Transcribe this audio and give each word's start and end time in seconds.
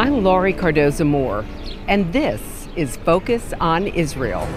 I'm 0.00 0.24
Laurie 0.24 0.54
Cardoza 0.54 1.06
Moore, 1.06 1.44
and 1.86 2.10
this 2.10 2.40
is 2.74 2.96
Focus 2.96 3.52
on 3.60 3.86
Israel. 3.86 4.48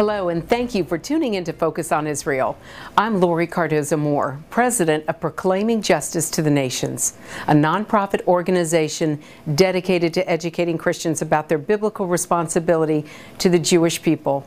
Hello, 0.00 0.30
and 0.30 0.48
thank 0.48 0.74
you 0.74 0.82
for 0.82 0.96
tuning 0.96 1.34
in 1.34 1.44
to 1.44 1.52
Focus 1.52 1.92
on 1.92 2.06
Israel. 2.06 2.56
I'm 2.96 3.20
Laurie 3.20 3.46
Cardoza 3.46 3.98
Moore, 3.98 4.42
president 4.48 5.04
of 5.08 5.20
Proclaiming 5.20 5.82
Justice 5.82 6.30
to 6.30 6.40
the 6.40 6.48
Nations, 6.48 7.18
a 7.46 7.52
nonprofit 7.52 8.26
organization 8.26 9.20
dedicated 9.56 10.14
to 10.14 10.26
educating 10.26 10.78
Christians 10.78 11.20
about 11.20 11.50
their 11.50 11.58
biblical 11.58 12.06
responsibility 12.06 13.04
to 13.36 13.50
the 13.50 13.58
Jewish 13.58 14.00
people. 14.00 14.46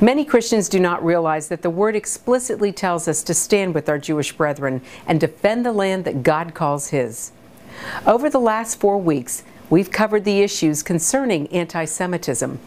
Many 0.00 0.24
Christians 0.24 0.68
do 0.68 0.78
not 0.78 1.04
realize 1.04 1.48
that 1.48 1.62
the 1.62 1.68
Word 1.70 1.96
explicitly 1.96 2.70
tells 2.70 3.08
us 3.08 3.24
to 3.24 3.34
stand 3.34 3.74
with 3.74 3.88
our 3.88 3.98
Jewish 3.98 4.36
brethren 4.36 4.82
and 5.04 5.18
defend 5.18 5.66
the 5.66 5.72
land 5.72 6.04
that 6.04 6.22
God 6.22 6.54
calls 6.54 6.90
His. 6.90 7.32
Over 8.06 8.30
the 8.30 8.38
last 8.38 8.78
four 8.78 8.98
weeks, 8.98 9.42
we've 9.68 9.90
covered 9.90 10.24
the 10.24 10.42
issues 10.42 10.84
concerning 10.84 11.48
anti 11.48 11.86
Semitism. 11.86 12.60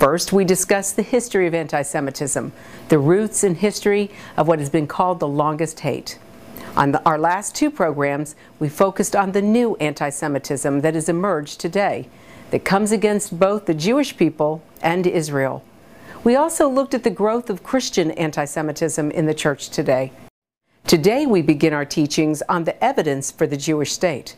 First, 0.00 0.32
we 0.32 0.46
discuss 0.46 0.92
the 0.92 1.02
history 1.02 1.46
of 1.46 1.52
anti 1.52 1.82
Semitism, 1.82 2.52
the 2.88 2.98
roots 2.98 3.44
and 3.44 3.54
history 3.54 4.10
of 4.34 4.48
what 4.48 4.58
has 4.58 4.70
been 4.70 4.86
called 4.86 5.20
the 5.20 5.28
longest 5.28 5.80
hate. 5.80 6.18
On 6.74 6.92
the, 6.92 7.04
our 7.04 7.18
last 7.18 7.54
two 7.54 7.70
programs, 7.70 8.34
we 8.58 8.70
focused 8.70 9.14
on 9.14 9.32
the 9.32 9.42
new 9.42 9.76
anti 9.76 10.08
Semitism 10.08 10.80
that 10.80 10.94
has 10.94 11.10
emerged 11.10 11.60
today, 11.60 12.08
that 12.50 12.64
comes 12.64 12.92
against 12.92 13.38
both 13.38 13.66
the 13.66 13.74
Jewish 13.74 14.16
people 14.16 14.62
and 14.80 15.06
Israel. 15.06 15.62
We 16.24 16.34
also 16.34 16.66
looked 16.66 16.94
at 16.94 17.04
the 17.04 17.10
growth 17.10 17.50
of 17.50 17.62
Christian 17.62 18.10
anti 18.12 18.46
Semitism 18.46 19.10
in 19.10 19.26
the 19.26 19.34
church 19.34 19.68
today. 19.68 20.12
Today, 20.86 21.26
we 21.26 21.42
begin 21.42 21.74
our 21.74 21.84
teachings 21.84 22.40
on 22.48 22.64
the 22.64 22.82
evidence 22.82 23.30
for 23.30 23.46
the 23.46 23.58
Jewish 23.58 23.92
state. 23.92 24.34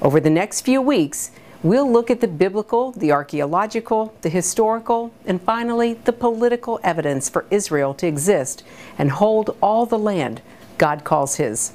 Over 0.00 0.20
the 0.20 0.30
next 0.30 0.60
few 0.60 0.80
weeks, 0.80 1.32
We'll 1.62 1.90
look 1.90 2.10
at 2.10 2.22
the 2.22 2.28
biblical, 2.28 2.92
the 2.92 3.12
archaeological, 3.12 4.14
the 4.22 4.30
historical, 4.30 5.12
and 5.26 5.42
finally 5.42 5.92
the 5.92 6.12
political 6.12 6.80
evidence 6.82 7.28
for 7.28 7.44
Israel 7.50 7.92
to 7.94 8.06
exist 8.06 8.62
and 8.96 9.10
hold 9.10 9.54
all 9.60 9.84
the 9.84 9.98
land 9.98 10.40
God 10.78 11.04
calls 11.04 11.36
His. 11.36 11.72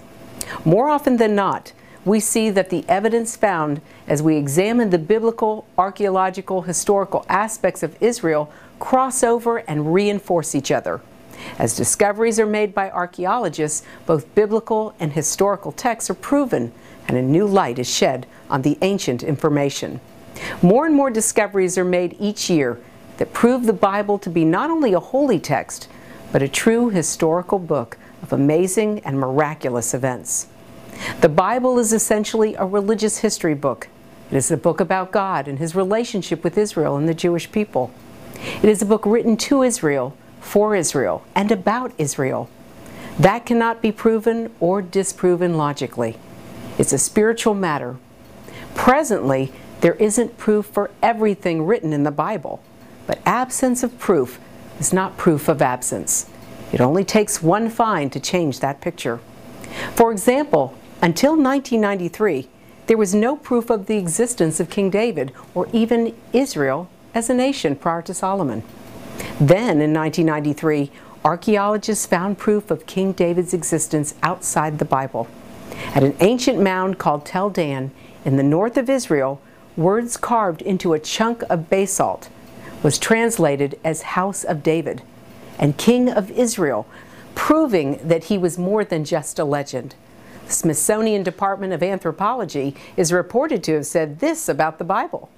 More 0.65 0.89
often 0.89 1.17
than 1.17 1.35
not, 1.35 1.71
we 2.03 2.19
see 2.19 2.49
that 2.49 2.71
the 2.71 2.83
evidence 2.87 3.35
found 3.35 3.79
as 4.07 4.23
we 4.23 4.37
examine 4.37 4.89
the 4.89 4.97
biblical, 4.97 5.67
archaeological, 5.77 6.63
historical 6.63 7.23
aspects 7.29 7.83
of 7.83 7.95
Israel 8.01 8.51
cross 8.79 9.23
over 9.23 9.59
and 9.59 9.93
reinforce 9.93 10.55
each 10.55 10.71
other. 10.71 11.01
As 11.59 11.75
discoveries 11.75 12.39
are 12.39 12.47
made 12.47 12.73
by 12.73 12.89
archaeologists, 12.89 13.83
both 14.07 14.33
biblical 14.33 14.95
and 14.99 15.13
historical 15.13 15.71
texts 15.71 16.09
are 16.09 16.15
proven 16.15 16.71
and 17.07 17.17
a 17.17 17.21
new 17.21 17.45
light 17.45 17.79
is 17.79 17.93
shed 17.93 18.25
on 18.49 18.61
the 18.61 18.77
ancient 18.81 19.23
information. 19.23 19.99
More 20.61 20.85
and 20.85 20.95
more 20.95 21.09
discoveries 21.09 21.77
are 21.77 21.85
made 21.85 22.15
each 22.19 22.49
year 22.49 22.79
that 23.17 23.33
prove 23.33 23.65
the 23.65 23.73
Bible 23.73 24.17
to 24.19 24.29
be 24.29 24.43
not 24.43 24.69
only 24.69 24.93
a 24.93 24.99
holy 24.99 25.39
text, 25.39 25.87
but 26.31 26.41
a 26.41 26.47
true 26.47 26.89
historical 26.89 27.59
book 27.59 27.97
of 28.21 28.33
amazing 28.33 28.99
and 28.99 29.19
miraculous 29.19 29.93
events. 29.93 30.47
The 31.21 31.29
Bible 31.29 31.77
is 31.79 31.93
essentially 31.93 32.55
a 32.55 32.65
religious 32.65 33.19
history 33.19 33.53
book. 33.53 33.87
It 34.31 34.37
is 34.37 34.49
a 34.51 34.57
book 34.57 34.79
about 34.79 35.11
God 35.11 35.47
and 35.47 35.59
his 35.59 35.75
relationship 35.75 36.43
with 36.43 36.57
Israel 36.57 36.97
and 36.97 37.07
the 37.07 37.13
Jewish 37.13 37.51
people. 37.51 37.91
It 38.61 38.69
is 38.69 38.81
a 38.81 38.85
book 38.85 39.05
written 39.05 39.37
to 39.37 39.61
Israel, 39.61 40.15
for 40.41 40.75
Israel, 40.75 41.23
and 41.35 41.51
about 41.51 41.93
Israel. 41.97 42.49
That 43.19 43.45
cannot 43.45 43.81
be 43.81 43.91
proven 43.91 44.53
or 44.59 44.81
disproven 44.81 45.57
logically. 45.57 46.17
It's 46.77 46.93
a 46.93 46.97
spiritual 46.97 47.53
matter. 47.53 47.97
Presently, 48.73 49.51
there 49.81 49.95
isn't 49.95 50.37
proof 50.37 50.65
for 50.65 50.91
everything 51.01 51.65
written 51.65 51.93
in 51.93 52.03
the 52.03 52.11
Bible, 52.11 52.61
but 53.07 53.19
absence 53.25 53.83
of 53.83 53.97
proof 53.99 54.39
is 54.79 54.91
not 54.91 55.17
proof 55.17 55.47
of 55.47 55.61
absence. 55.61 56.29
It 56.71 56.81
only 56.81 57.05
takes 57.05 57.41
one 57.41 57.69
find 57.69 58.11
to 58.11 58.19
change 58.19 58.59
that 58.59 58.81
picture. 58.81 59.19
For 59.93 60.11
example, 60.11 60.75
until 61.01 61.31
1993, 61.31 62.49
there 62.87 62.97
was 62.97 63.15
no 63.15 63.35
proof 63.35 63.69
of 63.69 63.87
the 63.87 63.97
existence 63.97 64.59
of 64.59 64.69
King 64.69 64.89
David 64.89 65.31
or 65.53 65.67
even 65.71 66.15
Israel 66.33 66.89
as 67.13 67.29
a 67.29 67.33
nation 67.33 67.75
prior 67.75 68.01
to 68.03 68.13
Solomon. 68.13 68.63
Then, 69.39 69.81
in 69.81 69.93
1993, 69.93 70.91
archaeologists 71.23 72.05
found 72.05 72.37
proof 72.37 72.69
of 72.69 72.85
King 72.85 73.13
David's 73.13 73.53
existence 73.53 74.13
outside 74.21 74.79
the 74.79 74.85
Bible. 74.85 75.27
At 75.93 76.03
an 76.03 76.15
ancient 76.19 76.59
mound 76.59 76.97
called 76.97 77.25
Tel 77.25 77.49
Dan 77.49 77.91
in 78.23 78.37
the 78.37 78.43
north 78.43 78.77
of 78.77 78.89
Israel, 78.89 79.41
words 79.77 80.17
carved 80.17 80.61
into 80.61 80.93
a 80.93 80.99
chunk 80.99 81.43
of 81.49 81.69
basalt 81.69 82.29
was 82.85 82.99
translated 82.99 83.79
as 83.83 84.01
House 84.01 84.43
of 84.43 84.61
David 84.61 85.01
and 85.57 85.77
King 85.77 86.09
of 86.09 86.29
Israel, 86.31 86.85
proving 87.33 87.99
that 88.07 88.25
he 88.25 88.37
was 88.37 88.57
more 88.57 88.85
than 88.85 89.03
just 89.03 89.39
a 89.39 89.43
legend. 89.43 89.95
The 90.45 90.53
Smithsonian 90.53 91.23
Department 91.23 91.73
of 91.73 91.81
Anthropology 91.81 92.75
is 92.95 93.11
reported 93.11 93.63
to 93.63 93.73
have 93.73 93.87
said 93.87 94.19
this 94.19 94.47
about 94.47 94.77
the 94.77 94.83
Bible. 94.83 95.29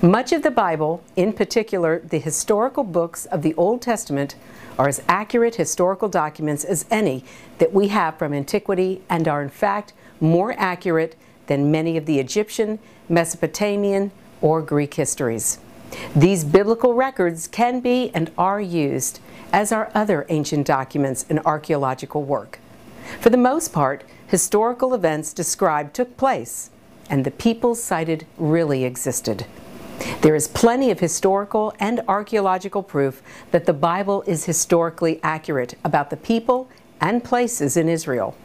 Much 0.00 0.32
of 0.32 0.42
the 0.42 0.50
Bible, 0.50 1.02
in 1.14 1.32
particular 1.32 2.00
the 2.00 2.18
historical 2.18 2.82
books 2.82 3.26
of 3.26 3.42
the 3.42 3.54
Old 3.54 3.80
Testament, 3.80 4.34
are 4.78 4.88
as 4.88 5.02
accurate 5.08 5.56
historical 5.56 6.08
documents 6.08 6.64
as 6.64 6.86
any 6.90 7.24
that 7.58 7.72
we 7.72 7.88
have 7.88 8.18
from 8.18 8.32
antiquity 8.32 9.02
and 9.08 9.28
are 9.28 9.42
in 9.42 9.48
fact 9.48 9.92
more 10.20 10.54
accurate 10.58 11.16
than 11.46 11.70
many 11.70 11.96
of 11.96 12.06
the 12.06 12.18
Egyptian, 12.18 12.78
Mesopotamian, 13.08 14.10
or 14.40 14.62
Greek 14.62 14.94
histories. 14.94 15.58
These 16.16 16.44
biblical 16.44 16.94
records 16.94 17.46
can 17.48 17.80
be 17.80 18.10
and 18.14 18.30
are 18.38 18.60
used 18.60 19.20
as 19.52 19.72
are 19.72 19.90
other 19.94 20.24
ancient 20.28 20.66
documents 20.66 21.24
in 21.28 21.38
archaeological 21.40 22.22
work. 22.22 22.58
For 23.20 23.30
the 23.30 23.36
most 23.36 23.72
part, 23.72 24.04
historical 24.26 24.94
events 24.94 25.32
described 25.34 25.94
took 25.94 26.16
place, 26.16 26.70
and 27.10 27.24
the 27.24 27.30
people 27.30 27.74
cited 27.74 28.26
really 28.38 28.84
existed. 28.84 29.44
There 30.20 30.34
is 30.34 30.48
plenty 30.48 30.90
of 30.90 31.00
historical 31.00 31.74
and 31.78 32.00
archaeological 32.08 32.82
proof 32.82 33.22
that 33.50 33.66
the 33.66 33.72
Bible 33.72 34.22
is 34.26 34.44
historically 34.44 35.20
accurate 35.22 35.74
about 35.84 36.10
the 36.10 36.16
people 36.16 36.68
and 37.00 37.24
places 37.24 37.76
in 37.76 37.88
Israel. 37.88 38.36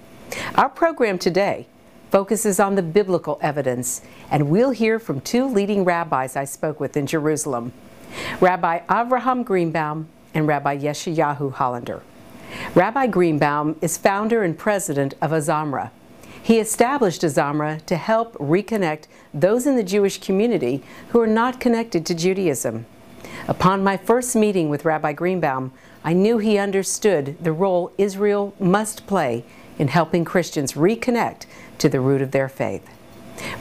Our 0.55 0.69
program 0.69 1.19
today 1.19 1.67
focuses 2.09 2.59
on 2.59 2.75
the 2.75 2.81
biblical 2.81 3.37
evidence, 3.41 4.01
and 4.31 4.49
we'll 4.49 4.71
hear 4.71 4.99
from 4.99 5.21
two 5.21 5.45
leading 5.47 5.83
rabbis 5.83 6.35
I 6.35 6.45
spoke 6.45 6.79
with 6.79 6.97
in 6.97 7.07
Jerusalem 7.07 7.73
Rabbi 8.39 8.79
Avraham 8.87 9.43
Greenbaum 9.43 10.07
and 10.33 10.47
Rabbi 10.47 10.77
Yeshayahu 10.77 11.53
Hollander. 11.53 12.01
Rabbi 12.73 13.07
Greenbaum 13.07 13.75
is 13.81 13.97
founder 13.97 14.43
and 14.43 14.57
president 14.57 15.13
of 15.21 15.31
Azamra, 15.31 15.91
he 16.47 16.59
established 16.59 17.23
Azamra 17.23 17.85
to 17.87 17.97
help 17.97 18.31
reconnect 18.35 19.07
those 19.33 19.67
in 19.67 19.75
the 19.75 19.83
Jewish 19.83 20.17
community 20.17 20.81
who 21.09 21.19
are 21.19 21.27
not 21.27 21.59
connected 21.59 22.05
to 22.05 22.15
Judaism. 22.15 22.85
Upon 23.49 23.83
my 23.83 23.97
first 23.97 24.33
meeting 24.33 24.69
with 24.69 24.85
Rabbi 24.85 25.11
Greenbaum, 25.11 25.73
I 26.05 26.13
knew 26.13 26.37
he 26.37 26.57
understood 26.57 27.35
the 27.41 27.51
role 27.51 27.91
Israel 27.97 28.53
must 28.61 29.05
play 29.07 29.43
in 29.77 29.89
helping 29.89 30.23
Christians 30.23 30.71
reconnect 30.71 31.47
to 31.79 31.89
the 31.89 31.99
root 31.99 32.21
of 32.21 32.31
their 32.31 32.47
faith. 32.47 32.89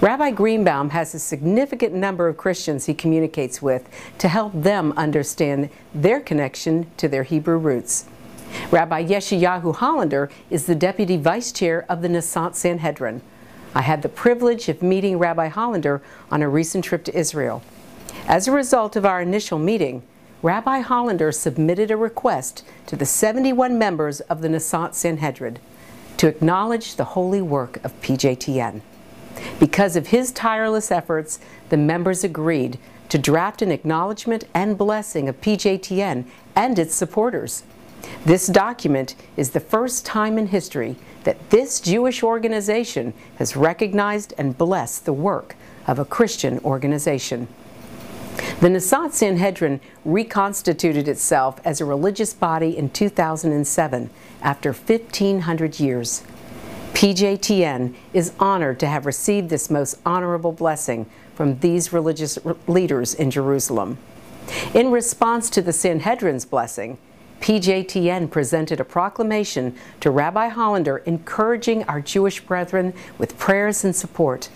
Rabbi 0.00 0.30
Greenbaum 0.30 0.90
has 0.90 1.12
a 1.12 1.18
significant 1.18 1.92
number 1.92 2.28
of 2.28 2.36
Christians 2.36 2.86
he 2.86 2.94
communicates 2.94 3.60
with 3.60 3.88
to 4.18 4.28
help 4.28 4.52
them 4.54 4.92
understand 4.96 5.70
their 5.92 6.20
connection 6.20 6.86
to 6.98 7.08
their 7.08 7.24
Hebrew 7.24 7.58
roots. 7.58 8.04
Rabbi 8.70 9.04
Yeshayahu 9.04 9.76
Hollander 9.76 10.30
is 10.50 10.66
the 10.66 10.74
deputy 10.74 11.16
vice 11.16 11.52
chair 11.52 11.84
of 11.88 12.02
the 12.02 12.08
Nascent 12.08 12.56
Sanhedrin. 12.56 13.22
I 13.74 13.82
had 13.82 14.02
the 14.02 14.08
privilege 14.08 14.68
of 14.68 14.82
meeting 14.82 15.18
Rabbi 15.18 15.48
Hollander 15.48 16.02
on 16.30 16.42
a 16.42 16.48
recent 16.48 16.84
trip 16.84 17.04
to 17.04 17.18
Israel. 17.18 17.62
As 18.26 18.48
a 18.48 18.52
result 18.52 18.96
of 18.96 19.04
our 19.06 19.20
initial 19.20 19.58
meeting, 19.58 20.02
Rabbi 20.42 20.80
Hollander 20.80 21.32
submitted 21.32 21.90
a 21.90 21.96
request 21.96 22.64
to 22.86 22.96
the 22.96 23.06
71 23.06 23.78
members 23.78 24.20
of 24.22 24.42
the 24.42 24.48
Nascent 24.48 24.94
Sanhedrin. 24.94 25.58
to 26.16 26.28
acknowledge 26.28 26.96
the 26.96 27.04
holy 27.04 27.42
work 27.42 27.82
of 27.84 28.00
PJTN. 28.00 28.80
Because 29.60 29.96
of 29.96 30.08
his 30.08 30.32
tireless 30.32 30.90
efforts, 30.90 31.38
the 31.68 31.76
members 31.76 32.24
agreed 32.24 32.78
to 33.10 33.18
draft 33.18 33.62
an 33.62 33.70
acknowledgement 33.70 34.44
and 34.54 34.78
blessing 34.78 35.28
of 35.28 35.40
PJTN 35.40 36.24
and 36.54 36.78
its 36.78 36.94
supporters. 36.94 37.62
This 38.24 38.46
document 38.46 39.14
is 39.36 39.50
the 39.50 39.60
first 39.60 40.04
time 40.04 40.38
in 40.38 40.48
history 40.48 40.96
that 41.24 41.50
this 41.50 41.80
Jewish 41.80 42.22
organization 42.22 43.14
has 43.38 43.56
recognized 43.56 44.34
and 44.38 44.56
blessed 44.56 45.04
the 45.04 45.12
work 45.12 45.56
of 45.86 45.98
a 45.98 46.04
Christian 46.04 46.58
organization. 46.60 47.48
The 48.60 48.70
Nascent 48.70 49.14
Sanhedrin 49.14 49.80
reconstituted 50.04 51.08
itself 51.08 51.60
as 51.64 51.80
a 51.80 51.84
religious 51.84 52.32
body 52.32 52.76
in 52.76 52.90
2007 52.90 54.10
after 54.42 54.72
1,500 54.72 55.80
years. 55.80 56.22
PJTN 56.92 57.94
is 58.14 58.32
honored 58.40 58.80
to 58.80 58.86
have 58.86 59.04
received 59.04 59.50
this 59.50 59.68
most 59.68 60.00
honorable 60.06 60.52
blessing 60.52 61.06
from 61.34 61.58
these 61.58 61.92
religious 61.92 62.38
leaders 62.66 63.12
in 63.14 63.30
Jerusalem. 63.30 63.98
In 64.72 64.90
response 64.90 65.50
to 65.50 65.60
the 65.60 65.72
Sanhedrin's 65.72 66.46
blessing, 66.46 66.98
PJTN 67.40 68.30
presented 68.30 68.80
a 68.80 68.84
proclamation 68.84 69.76
to 70.00 70.10
Rabbi 70.10 70.48
Hollander 70.48 70.98
encouraging 70.98 71.84
our 71.84 72.00
Jewish 72.00 72.40
brethren 72.40 72.94
with 73.18 73.38
prayers 73.38 73.84
and 73.84 73.94
support 73.94 74.48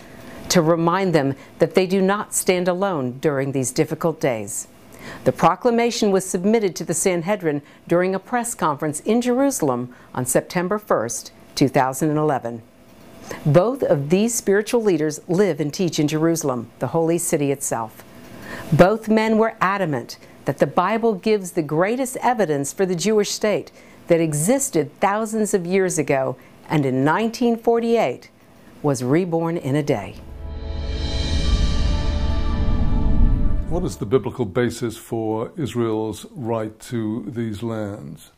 to 0.49 0.61
remind 0.61 1.15
them 1.15 1.35
that 1.59 1.75
they 1.75 1.87
do 1.87 2.01
not 2.01 2.33
stand 2.33 2.67
alone 2.67 3.17
during 3.19 3.51
these 3.51 3.71
difficult 3.71 4.19
days. 4.19 4.67
The 5.23 5.31
proclamation 5.31 6.11
was 6.11 6.25
submitted 6.25 6.75
to 6.75 6.83
the 6.83 6.93
Sanhedrin 6.93 7.61
during 7.87 8.13
a 8.13 8.19
press 8.19 8.53
conference 8.53 8.99
in 9.01 9.21
Jerusalem 9.21 9.93
on 10.13 10.25
September 10.25 10.77
1, 10.77 11.09
2011. 11.55 12.61
Both 13.45 13.83
of 13.83 14.09
these 14.09 14.35
spiritual 14.35 14.83
leaders 14.83 15.21
live 15.27 15.59
and 15.59 15.73
teach 15.73 15.99
in 15.99 16.07
Jerusalem, 16.07 16.69
the 16.79 16.87
holy 16.87 17.17
city 17.17 17.51
itself. 17.51 18.03
Both 18.73 19.07
men 19.07 19.37
were 19.37 19.55
adamant 19.61 20.17
that 20.45 20.57
the 20.57 20.67
Bible 20.67 21.13
gives 21.13 21.51
the 21.51 21.61
greatest 21.61 22.17
evidence 22.17 22.73
for 22.73 22.85
the 22.85 22.95
Jewish 22.95 23.31
state 23.31 23.71
that 24.07 24.19
existed 24.19 24.91
thousands 24.99 25.53
of 25.53 25.65
years 25.65 25.97
ago 25.97 26.35
and 26.69 26.85
in 26.85 27.05
1948 27.05 28.29
was 28.81 29.03
reborn 29.03 29.57
in 29.57 29.75
a 29.75 29.83
day. 29.83 30.15
What 33.69 33.83
is 33.83 33.97
the 33.97 34.05
biblical 34.05 34.45
basis 34.45 34.97
for 34.97 35.51
Israel's 35.55 36.25
right 36.31 36.77
to 36.81 37.23
these 37.29 37.63
lands? 37.63 38.31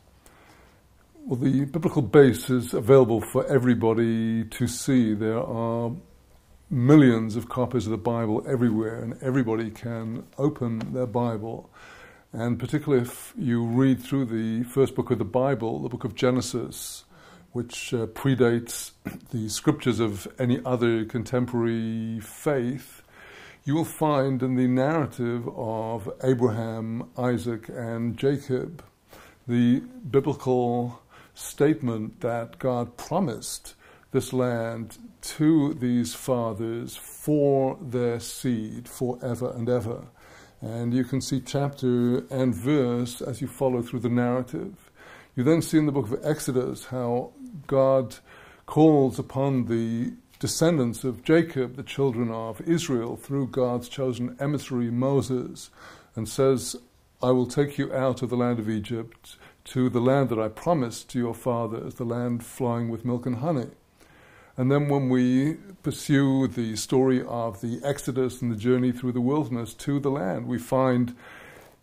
Well, 1.26 1.40
the 1.40 1.64
biblical 1.64 2.02
base 2.02 2.50
is 2.50 2.74
available 2.74 3.20
for 3.20 3.46
everybody 3.46 4.44
to 4.44 4.68
see. 4.68 5.14
There 5.14 5.40
are 5.40 5.90
millions 6.70 7.34
of 7.34 7.48
copies 7.48 7.86
of 7.86 7.92
the 7.92 7.96
Bible 7.96 8.44
everywhere, 8.46 9.02
and 9.02 9.20
everybody 9.22 9.70
can 9.70 10.24
open 10.38 10.92
their 10.92 11.06
Bible. 11.06 11.70
And 12.34 12.58
particularly 12.58 13.04
if 13.04 13.32
you 13.38 13.64
read 13.64 14.02
through 14.02 14.24
the 14.24 14.64
first 14.64 14.96
book 14.96 15.12
of 15.12 15.18
the 15.18 15.24
Bible, 15.24 15.80
the 15.80 15.88
book 15.88 16.02
of 16.02 16.16
Genesis, 16.16 17.04
which 17.52 17.94
uh, 17.94 18.06
predates 18.06 18.90
the 19.30 19.48
scriptures 19.48 20.00
of 20.00 20.26
any 20.36 20.60
other 20.66 21.04
contemporary 21.04 22.18
faith, 22.18 23.02
you 23.62 23.76
will 23.76 23.84
find 23.84 24.42
in 24.42 24.56
the 24.56 24.66
narrative 24.66 25.48
of 25.54 26.12
Abraham, 26.24 27.08
Isaac, 27.16 27.68
and 27.68 28.16
Jacob 28.16 28.82
the 29.46 29.84
biblical 30.10 31.02
statement 31.34 32.20
that 32.20 32.58
God 32.58 32.96
promised 32.96 33.76
this 34.10 34.32
land 34.32 34.98
to 35.22 35.74
these 35.74 36.14
fathers 36.14 36.96
for 36.96 37.78
their 37.80 38.18
seed 38.18 38.88
forever 38.88 39.52
and 39.54 39.68
ever. 39.68 40.06
And 40.64 40.94
you 40.94 41.04
can 41.04 41.20
see 41.20 41.42
chapter 41.42 42.24
and 42.30 42.54
verse 42.54 43.20
as 43.20 43.42
you 43.42 43.46
follow 43.46 43.82
through 43.82 44.00
the 44.00 44.08
narrative. 44.08 44.90
You 45.36 45.44
then 45.44 45.60
see 45.60 45.76
in 45.76 45.84
the 45.84 45.92
book 45.92 46.10
of 46.10 46.24
Exodus 46.24 46.86
how 46.86 47.32
God 47.66 48.16
calls 48.64 49.18
upon 49.18 49.66
the 49.66 50.14
descendants 50.38 51.04
of 51.04 51.22
Jacob, 51.22 51.76
the 51.76 51.82
children 51.82 52.30
of 52.30 52.62
Israel, 52.62 53.14
through 53.14 53.48
God's 53.48 53.90
chosen 53.90 54.38
emissary 54.40 54.90
Moses, 54.90 55.68
and 56.16 56.26
says, 56.26 56.76
I 57.22 57.30
will 57.30 57.46
take 57.46 57.76
you 57.76 57.92
out 57.92 58.22
of 58.22 58.30
the 58.30 58.36
land 58.36 58.58
of 58.58 58.70
Egypt 58.70 59.36
to 59.64 59.90
the 59.90 60.00
land 60.00 60.30
that 60.30 60.38
I 60.38 60.48
promised 60.48 61.10
to 61.10 61.18
your 61.18 61.34
fathers, 61.34 61.96
the 61.96 62.04
land 62.06 62.42
flowing 62.42 62.88
with 62.88 63.04
milk 63.04 63.26
and 63.26 63.36
honey. 63.36 63.68
And 64.56 64.70
then 64.70 64.88
when 64.88 65.08
we 65.08 65.54
pursue 65.82 66.46
the 66.46 66.76
story 66.76 67.22
of 67.26 67.60
the 67.60 67.80
Exodus 67.82 68.40
and 68.40 68.52
the 68.52 68.56
journey 68.56 68.92
through 68.92 69.12
the 69.12 69.20
wilderness 69.20 69.74
to 69.74 69.98
the 69.98 70.10
land, 70.10 70.46
we 70.46 70.58
find 70.58 71.16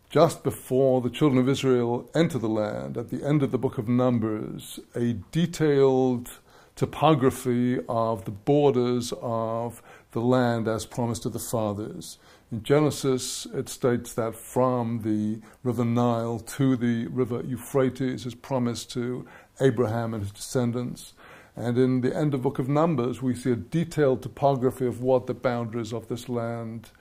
just 0.09 0.43
before 0.43 1.01
the 1.01 1.09
children 1.09 1.39
of 1.39 1.49
Israel 1.49 2.09
enter 2.15 2.37
the 2.37 2.49
land, 2.49 2.97
at 2.97 3.09
the 3.09 3.25
end 3.25 3.43
of 3.43 3.51
the 3.51 3.57
book 3.57 3.77
of 3.77 3.87
Numbers, 3.87 4.79
a 4.95 5.13
detailed 5.31 6.29
topography 6.75 7.79
of 7.87 8.25
the 8.25 8.31
borders 8.31 9.13
of 9.21 9.81
the 10.11 10.21
land 10.21 10.67
as 10.67 10.85
promised 10.85 11.23
to 11.23 11.29
the 11.29 11.39
fathers. 11.39 12.17
In 12.51 12.63
Genesis, 12.63 13.45
it 13.53 13.69
states 13.69 14.13
that 14.13 14.35
from 14.35 15.01
the 15.03 15.41
river 15.63 15.85
Nile 15.85 16.39
to 16.39 16.75
the 16.75 17.07
river 17.07 17.41
Euphrates 17.45 18.25
is 18.25 18.35
promised 18.35 18.91
to 18.91 19.25
Abraham 19.61 20.13
and 20.13 20.23
his 20.23 20.31
descendants. 20.31 21.13
And 21.55 21.77
in 21.77 22.01
the 22.01 22.15
end 22.15 22.33
of 22.33 22.41
book 22.41 22.59
of 22.59 22.69
Numbers, 22.69 23.21
we 23.21 23.35
see 23.35 23.51
a 23.51 23.55
detailed 23.55 24.23
topography 24.23 24.87
of 24.87 25.01
what 25.01 25.27
the 25.27 25.33
boundaries 25.33 25.93
of 25.93 26.07
this 26.07 26.29
land 26.29 26.91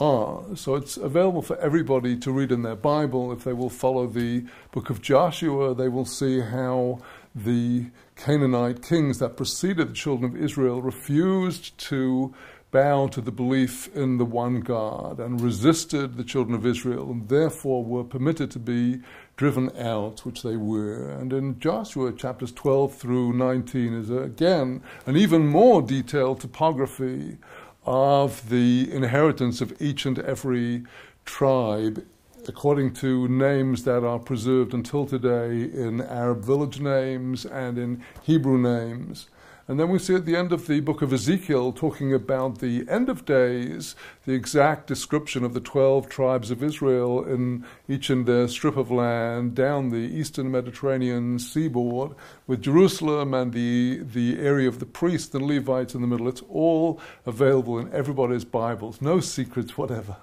are. 0.00 0.44
So 0.56 0.74
it's 0.74 0.96
available 0.96 1.42
for 1.42 1.56
everybody 1.58 2.16
to 2.18 2.32
read 2.32 2.50
in 2.50 2.62
their 2.62 2.76
Bible. 2.76 3.32
If 3.32 3.44
they 3.44 3.52
will 3.52 3.70
follow 3.70 4.06
the 4.06 4.44
book 4.72 4.90
of 4.90 5.02
Joshua, 5.02 5.74
they 5.74 5.88
will 5.88 6.04
see 6.04 6.40
how 6.40 7.00
the 7.34 7.86
Canaanite 8.16 8.82
kings 8.82 9.18
that 9.18 9.36
preceded 9.36 9.90
the 9.90 9.94
children 9.94 10.34
of 10.34 10.42
Israel 10.42 10.82
refused 10.82 11.78
to 11.78 12.34
bow 12.70 13.08
to 13.08 13.20
the 13.20 13.32
belief 13.32 13.94
in 13.96 14.18
the 14.18 14.24
one 14.24 14.60
God 14.60 15.18
and 15.18 15.40
resisted 15.40 16.16
the 16.16 16.24
children 16.24 16.54
of 16.54 16.64
Israel 16.64 17.10
and 17.10 17.28
therefore 17.28 17.84
were 17.84 18.04
permitted 18.04 18.50
to 18.52 18.58
be 18.58 19.00
driven 19.40 19.74
out, 19.78 20.26
which 20.26 20.42
they 20.42 20.54
were. 20.54 21.08
And 21.08 21.32
in 21.32 21.58
Joshua 21.58 22.12
chapters 22.12 22.52
12 22.52 22.94
through 22.94 23.32
19 23.32 23.94
is 23.94 24.10
again 24.10 24.82
an 25.06 25.16
even 25.16 25.46
more 25.46 25.80
detailed 25.80 26.40
topography 26.42 27.38
of 27.86 28.50
the 28.50 28.92
inheritance 28.92 29.62
of 29.62 29.72
each 29.80 30.04
and 30.04 30.18
every 30.18 30.82
tribe 31.24 32.04
according 32.48 32.92
to 32.92 33.28
names 33.28 33.84
that 33.84 34.04
are 34.04 34.18
preserved 34.18 34.74
until 34.74 35.06
today 35.06 35.62
in 35.62 36.02
Arab 36.02 36.44
village 36.44 36.78
names 36.78 37.46
and 37.46 37.78
in 37.78 38.04
Hebrew 38.22 38.58
names. 38.58 39.30
And 39.70 39.78
then 39.78 39.88
we 39.88 40.00
see 40.00 40.16
at 40.16 40.26
the 40.26 40.34
end 40.34 40.52
of 40.52 40.66
the 40.66 40.80
book 40.80 41.00
of 41.00 41.12
Ezekiel 41.12 41.70
talking 41.70 42.12
about 42.12 42.58
the 42.58 42.84
end 42.88 43.08
of 43.08 43.24
days, 43.24 43.94
the 44.26 44.32
exact 44.32 44.88
description 44.88 45.44
of 45.44 45.54
the 45.54 45.60
12 45.60 46.08
tribes 46.08 46.50
of 46.50 46.60
Israel 46.60 47.22
in 47.22 47.64
each 47.88 48.10
in 48.10 48.24
their 48.24 48.48
strip 48.48 48.76
of 48.76 48.90
land 48.90 49.54
down 49.54 49.90
the 49.90 49.98
eastern 49.98 50.50
Mediterranean 50.50 51.38
seaboard, 51.38 52.16
with 52.48 52.62
Jerusalem 52.62 53.32
and 53.32 53.52
the, 53.52 54.00
the 54.02 54.40
area 54.40 54.66
of 54.66 54.80
the 54.80 54.86
priests 54.86 55.32
and 55.36 55.46
Levites 55.46 55.94
in 55.94 56.00
the 56.00 56.08
middle. 56.08 56.26
It's 56.26 56.42
all 56.50 57.00
available 57.24 57.78
in 57.78 57.92
everybody's 57.92 58.44
Bibles, 58.44 59.00
no 59.00 59.20
secrets 59.20 59.78
whatever. 59.78 60.16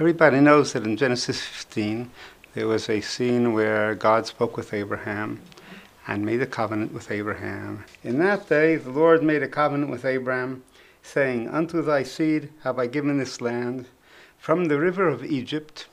Everybody 0.00 0.40
knows 0.40 0.72
that 0.72 0.82
in 0.82 0.96
Genesis 0.96 1.40
15, 1.40 2.10
there 2.54 2.66
was 2.66 2.88
a 2.88 3.00
scene 3.00 3.52
where 3.52 3.94
God 3.94 4.26
spoke 4.26 4.56
with 4.56 4.74
Abraham 4.74 5.40
and 6.06 6.24
made 6.24 6.40
a 6.40 6.46
covenant 6.46 6.92
with 6.92 7.10
Abraham. 7.10 7.84
In 8.04 8.18
that 8.18 8.48
day, 8.48 8.76
the 8.76 8.90
Lord 8.90 9.22
made 9.22 9.42
a 9.42 9.48
covenant 9.48 9.90
with 9.90 10.04
Abraham, 10.04 10.62
saying, 11.02 11.48
Unto 11.48 11.82
thy 11.82 12.02
seed 12.02 12.50
have 12.62 12.78
I 12.78 12.86
given 12.86 13.18
this 13.18 13.40
land, 13.40 13.86
from 14.38 14.66
the 14.66 14.78
river 14.78 15.08
of 15.08 15.24
Egypt 15.24 15.86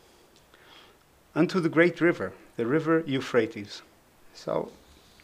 unto 1.36 1.60
the 1.60 1.70
great 1.70 2.00
river, 2.00 2.34
the 2.58 2.66
river 2.66 3.04
Euphrates. 3.08 3.82
So 4.34 4.72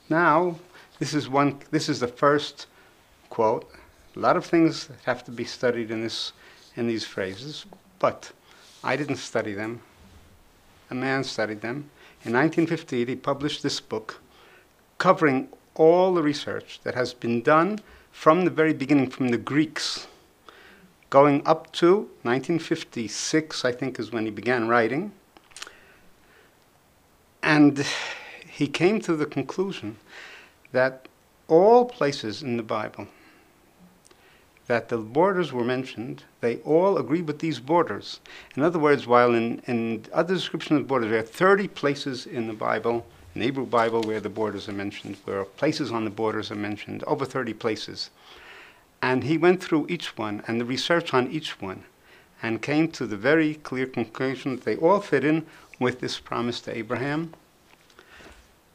now, 0.10 0.56
this 0.98 1.14
is 1.14 1.30
one. 1.30 1.60
This 1.72 1.88
is 1.88 2.00
the 2.00 2.08
first 2.08 2.66
quote. 3.30 3.70
A 4.16 4.20
lot 4.20 4.38
of 4.38 4.46
things 4.46 4.90
have 5.06 5.24
to 5.26 5.32
be 5.32 5.46
studied 5.46 5.92
in 5.92 6.02
this, 6.02 6.34
in 6.76 6.88
these 6.88 7.06
phrases, 7.06 7.66
but 8.00 8.32
I 8.84 8.96
didn't 8.96 9.18
study 9.18 9.54
them. 9.54 9.82
A 10.90 10.96
man 10.96 11.24
studied 11.24 11.62
them. 11.62 11.90
In 12.26 12.34
1958, 12.34 13.08
he 13.08 13.16
published 13.16 13.62
this 13.62 13.80
book 13.80 14.20
covering 15.00 15.50
all 15.74 16.14
the 16.14 16.22
research 16.22 16.80
that 16.84 16.94
has 16.94 17.14
been 17.14 17.42
done 17.42 17.80
from 18.12 18.46
the 18.46 18.52
very 18.52 18.74
beginning, 18.74 19.10
from 19.10 19.30
the 19.30 19.38
Greeks, 19.38 20.08
going 21.10 21.42
up 21.46 21.72
to 21.72 22.10
1956, 22.22 23.66
I 23.66 23.72
think 23.72 23.98
is 23.98 24.12
when 24.12 24.26
he 24.26 24.32
began 24.32 24.68
writing. 24.68 25.12
And 27.42 27.84
he 28.48 28.68
came 28.68 29.00
to 29.02 29.16
the 29.16 29.26
conclusion 29.26 29.98
that 30.72 31.08
all 31.48 31.86
places 31.86 32.44
in 32.44 32.58
the 32.58 32.64
Bible 32.64 33.08
that 34.70 34.90
the 34.90 34.98
borders 34.98 35.52
were 35.52 35.64
mentioned, 35.64 36.24
they 36.42 36.58
all 36.58 37.00
agree 37.00 37.24
with 37.24 37.40
these 37.40 37.60
borders. 37.60 38.20
In 38.56 38.62
other 38.62 38.78
words, 38.78 39.08
while 39.08 39.34
in, 39.34 39.64
in 39.66 40.06
other 40.14 40.36
descriptions 40.36 40.82
of 40.82 40.88
borders, 40.88 41.10
there 41.10 41.18
are 41.18 41.24
30 41.24 41.70
places 41.70 42.28
in 42.28 42.46
the 42.46 42.54
Bible, 42.54 43.04
in 43.34 43.42
the 43.42 43.46
Hebrew 43.46 43.66
Bible, 43.66 44.02
where 44.02 44.20
the 44.20 44.30
borders 44.30 44.68
are 44.68 44.74
mentioned, 44.74 45.18
where 45.26 45.44
places 45.46 45.92
on 45.92 46.04
the 46.04 46.10
borders 46.10 46.52
are 46.52 46.56
mentioned, 46.56 47.04
over 47.06 47.26
30 47.26 47.54
places. 47.54 48.10
And 49.02 49.24
he 49.24 49.38
went 49.38 49.64
through 49.64 49.88
each 49.90 50.18
one 50.18 50.44
and 50.48 50.60
the 50.60 50.66
research 50.66 51.14
on 51.14 51.30
each 51.32 51.62
one 51.62 51.84
and 52.42 52.62
came 52.62 52.90
to 52.90 53.06
the 53.06 53.18
very 53.18 53.56
clear 53.56 53.86
conclusion 53.86 54.56
that 54.56 54.66
they 54.66 54.76
all 54.76 55.00
fit 55.00 55.24
in 55.24 55.46
with 55.80 56.00
this 56.00 56.20
promise 56.20 56.60
to 56.62 56.76
Abraham. 56.76 57.34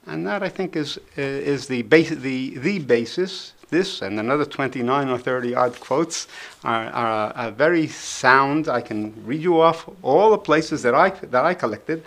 And 0.06 0.26
that, 0.26 0.42
I 0.42 0.49
think, 0.49 0.76
is, 0.76 0.99
uh, 1.18 1.23
is 1.23 1.66
the, 1.66 1.82
base, 1.82 2.11
the, 2.11 2.58
the 2.58 2.78
basis 2.78 3.54
this 3.70 4.02
and 4.02 4.20
another 4.20 4.44
29 4.44 5.08
or 5.08 5.18
30 5.18 5.54
odd 5.54 5.80
quotes 5.80 6.28
are, 6.62 6.87
are, 6.87 7.32
are, 7.34 7.50
very 7.50 7.88
sound. 7.88 8.68
I 8.68 8.80
can 8.80 9.14
read 9.26 9.42
you 9.42 9.61
off 9.61 9.88
all 10.02 10.30
the 10.30 10.38
places 10.38 10.82
that 10.82 10.94
I, 10.94 11.11
that 11.11 11.44
I 11.44 11.54
collected 11.54 12.04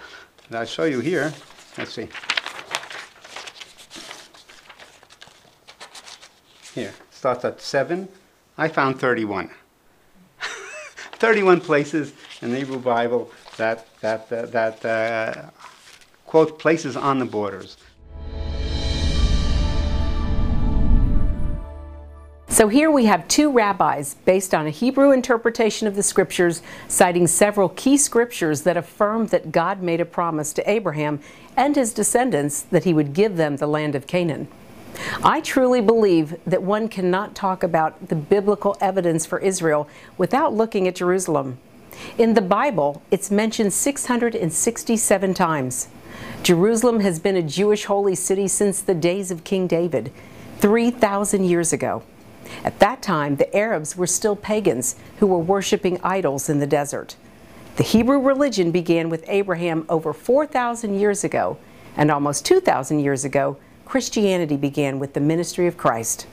that 0.49 0.61
I 0.61 0.65
show 0.65 0.85
you 0.85 0.99
here. 0.99 1.33
Let's 1.77 1.93
see. 1.93 2.07
Here, 6.77 6.93
starts 7.09 7.43
at 7.43 7.59
7. 7.59 8.07
I 8.55 8.67
found 8.67 8.99
31. 8.99 9.49
31 11.13 11.61
places 11.61 12.13
in 12.43 12.51
the 12.51 12.59
Hebrew 12.59 12.77
Bible 12.77 13.31
that, 13.57 13.87
that, 14.01 14.31
uh, 14.31 14.45
that 14.45 14.85
uh, 14.85 15.49
quote 16.27 16.59
places 16.59 16.95
on 16.95 17.17
the 17.17 17.25
borders. 17.25 17.77
So 22.47 22.67
here 22.67 22.91
we 22.91 23.05
have 23.05 23.27
two 23.27 23.51
rabbis 23.51 24.13
based 24.25 24.53
on 24.53 24.67
a 24.67 24.69
Hebrew 24.69 25.11
interpretation 25.11 25.87
of 25.87 25.95
the 25.95 26.03
scriptures, 26.03 26.61
citing 26.87 27.25
several 27.25 27.69
key 27.69 27.97
scriptures 27.97 28.61
that 28.61 28.77
affirm 28.77 29.25
that 29.27 29.51
God 29.51 29.81
made 29.81 29.99
a 29.99 30.05
promise 30.05 30.53
to 30.53 30.69
Abraham 30.69 31.21
and 31.55 31.75
his 31.75 31.91
descendants 31.91 32.61
that 32.61 32.83
he 32.83 32.93
would 32.93 33.13
give 33.13 33.35
them 33.35 33.57
the 33.57 33.65
land 33.65 33.95
of 33.95 34.05
Canaan. 34.05 34.47
I 35.23 35.41
truly 35.41 35.81
believe 35.81 36.35
that 36.45 36.63
one 36.63 36.87
cannot 36.87 37.35
talk 37.35 37.63
about 37.63 38.09
the 38.09 38.15
biblical 38.15 38.75
evidence 38.81 39.25
for 39.25 39.39
Israel 39.39 39.87
without 40.17 40.53
looking 40.53 40.87
at 40.87 40.95
Jerusalem. 40.95 41.59
In 42.17 42.33
the 42.33 42.41
Bible, 42.41 43.01
it's 43.11 43.31
mentioned 43.31 43.73
667 43.73 45.33
times. 45.33 45.87
Jerusalem 46.43 46.99
has 47.01 47.19
been 47.19 47.35
a 47.35 47.41
Jewish 47.41 47.85
holy 47.85 48.15
city 48.15 48.47
since 48.47 48.81
the 48.81 48.93
days 48.93 49.31
of 49.31 49.43
King 49.43 49.67
David, 49.67 50.11
3,000 50.59 51.43
years 51.43 51.73
ago. 51.73 52.03
At 52.63 52.79
that 52.79 53.01
time, 53.01 53.35
the 53.35 53.55
Arabs 53.55 53.97
were 53.97 54.07
still 54.07 54.35
pagans 54.35 54.95
who 55.19 55.27
were 55.27 55.37
worshiping 55.37 55.99
idols 56.03 56.49
in 56.49 56.59
the 56.59 56.67
desert. 56.67 57.15
The 57.75 57.83
Hebrew 57.83 58.19
religion 58.19 58.71
began 58.71 59.09
with 59.09 59.25
Abraham 59.27 59.85
over 59.89 60.13
4,000 60.13 60.99
years 60.99 61.23
ago, 61.23 61.57
and 61.95 62.09
almost 62.09 62.45
2,000 62.45 62.99
years 62.99 63.25
ago, 63.25 63.57
Christianity 63.87 64.57
began 64.57 64.99
with 64.99 65.13
the 65.13 65.21
ministry 65.21 65.65
of 65.65 65.77
Christ. 65.77 66.27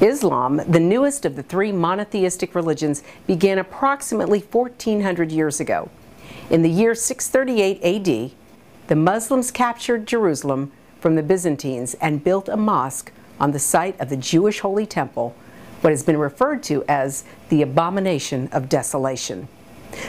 Islam, 0.00 0.56
the 0.66 0.80
newest 0.80 1.26
of 1.26 1.36
the 1.36 1.42
three 1.42 1.70
monotheistic 1.70 2.54
religions, 2.54 3.02
began 3.26 3.58
approximately 3.58 4.40
1400 4.40 5.30
years 5.30 5.60
ago. 5.60 5.90
In 6.48 6.62
the 6.62 6.70
year 6.70 6.94
638 6.94 7.82
AD, 7.84 8.30
the 8.86 8.96
Muslims 8.96 9.50
captured 9.50 10.06
Jerusalem 10.06 10.72
from 10.98 11.14
the 11.14 11.22
Byzantines 11.22 11.92
and 11.94 12.24
built 12.24 12.48
a 12.48 12.56
mosque 12.56 13.12
on 13.38 13.52
the 13.52 13.58
site 13.58 14.00
of 14.00 14.08
the 14.08 14.16
Jewish 14.16 14.60
Holy 14.60 14.86
Temple, 14.86 15.34
what 15.82 15.90
has 15.90 16.02
been 16.02 16.16
referred 16.16 16.62
to 16.64 16.84
as 16.88 17.22
the 17.50 17.60
abomination 17.60 18.48
of 18.50 18.70
desolation. 18.70 19.46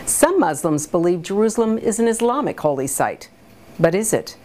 Some 0.05 0.39
Muslims 0.39 0.87
believe 0.87 1.23
Jerusalem 1.23 1.77
is 1.77 1.99
an 1.99 2.07
Islamic 2.07 2.57
holy 2.57 2.87
site, 2.87 3.29
but 3.77 3.93
is 3.93 4.13
it? 4.13 4.37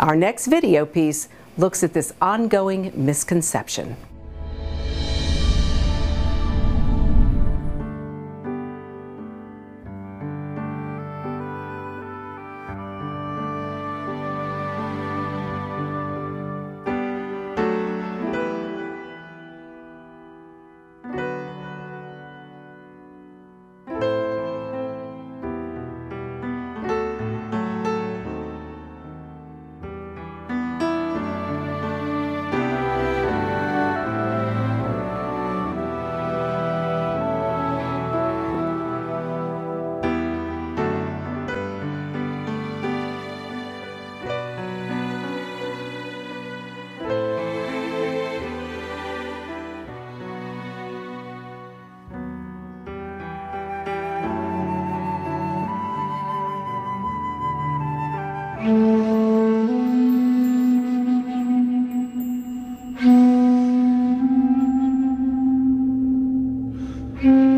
Our 0.00 0.16
next 0.16 0.46
video 0.46 0.84
piece 0.84 1.28
looks 1.58 1.82
at 1.82 1.92
this 1.92 2.12
ongoing 2.22 2.92
misconception. 2.94 3.96
Yeah. 67.20 67.57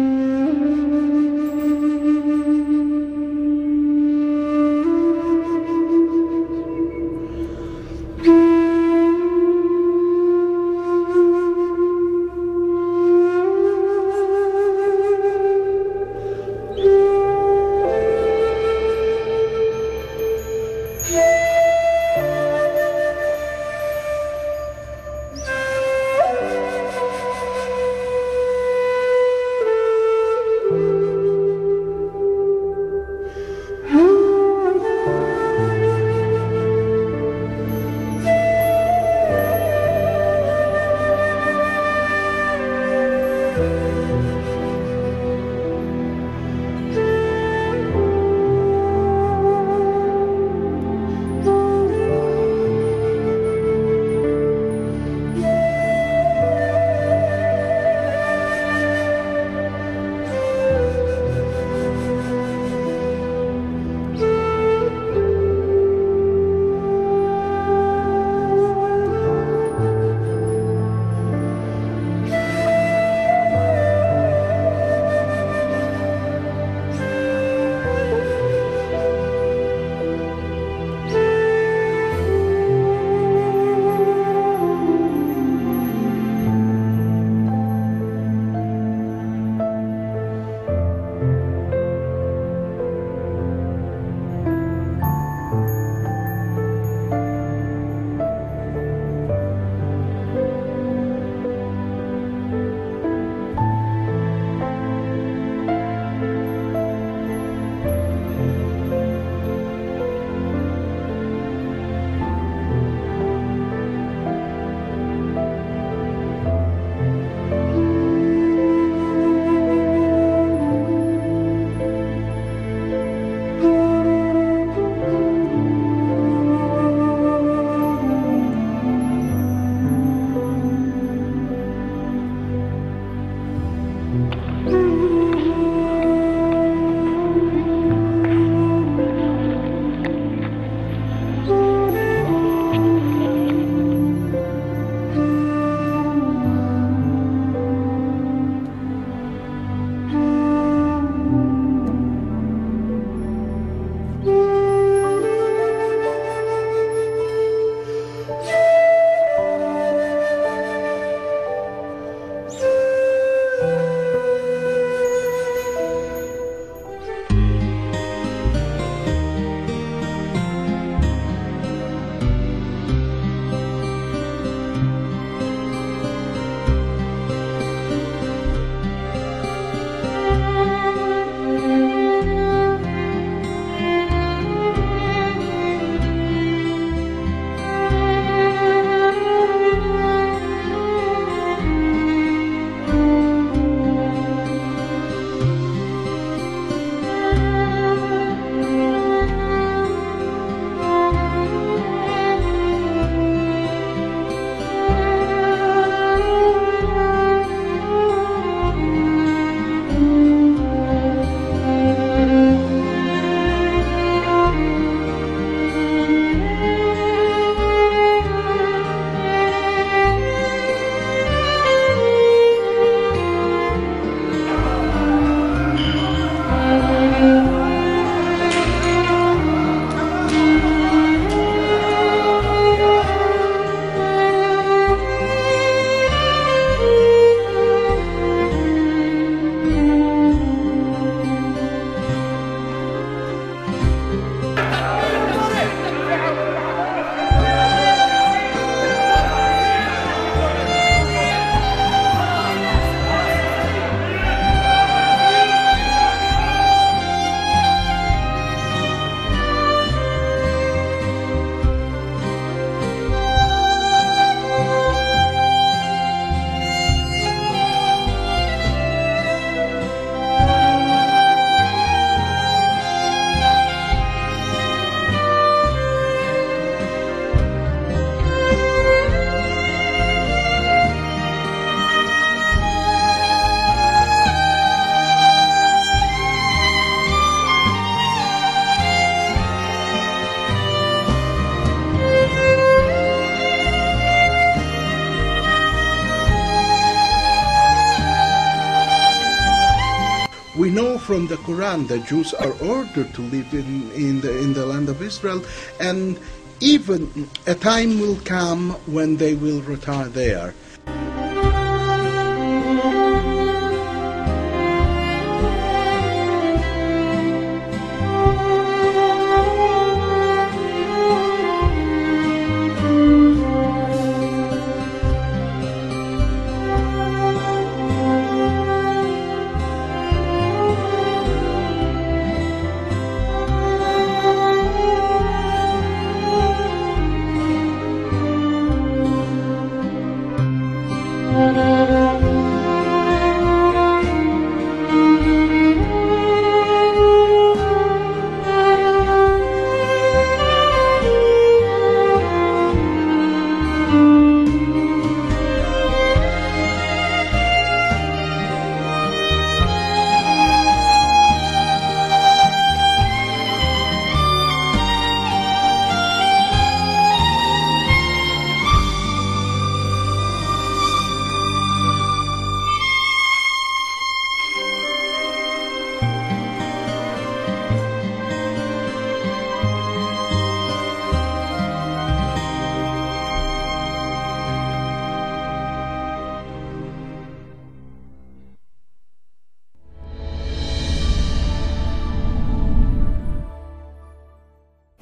From 301.21 301.37
the 301.37 301.43
Quran, 301.43 301.87
the 301.87 301.99
Jews 301.99 302.33
are 302.33 302.53
ordered 302.63 303.13
to 303.13 303.21
live 303.21 303.53
in, 303.53 303.91
in, 303.93 304.21
the, 304.23 304.39
in 304.39 304.55
the 304.55 304.65
land 304.65 304.89
of 304.89 305.03
Israel, 305.03 305.45
and 305.79 306.19
even 306.61 307.29
a 307.47 307.55
time 307.55 308.01
will 308.01 308.17
come 308.25 308.71
when 308.87 309.19
they 309.19 309.35
will 309.35 309.61
retire 309.63 310.09
there. 310.09 310.55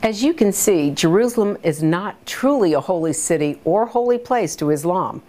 As 0.09 0.23
you 0.23 0.33
can 0.33 0.53
see, 0.53 0.91
Jerusalem 0.91 1.59
is 1.63 1.83
not 1.83 2.25
truly 2.25 2.73
a 2.73 2.81
holy 2.81 3.13
city 3.13 3.61
or 3.63 3.85
holy 3.85 4.17
place 4.17 4.57
to 4.57 4.71
Islam. 4.71 5.21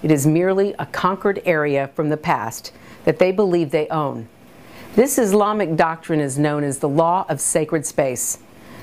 It 0.00 0.12
is 0.12 0.28
merely 0.28 0.76
a 0.78 0.86
conquered 0.86 1.42
area 1.44 1.90
from 1.96 2.08
the 2.08 2.16
past 2.16 2.70
that 3.04 3.18
they 3.18 3.32
believe 3.32 3.72
they 3.72 3.88
own. 3.88 4.28
This 4.94 5.18
Islamic 5.18 5.74
doctrine 5.74 6.20
is 6.20 6.38
known 6.38 6.62
as 6.62 6.78
the 6.78 6.88
law 6.88 7.26
of 7.28 7.40
sacred 7.40 7.84
space. 7.84 8.38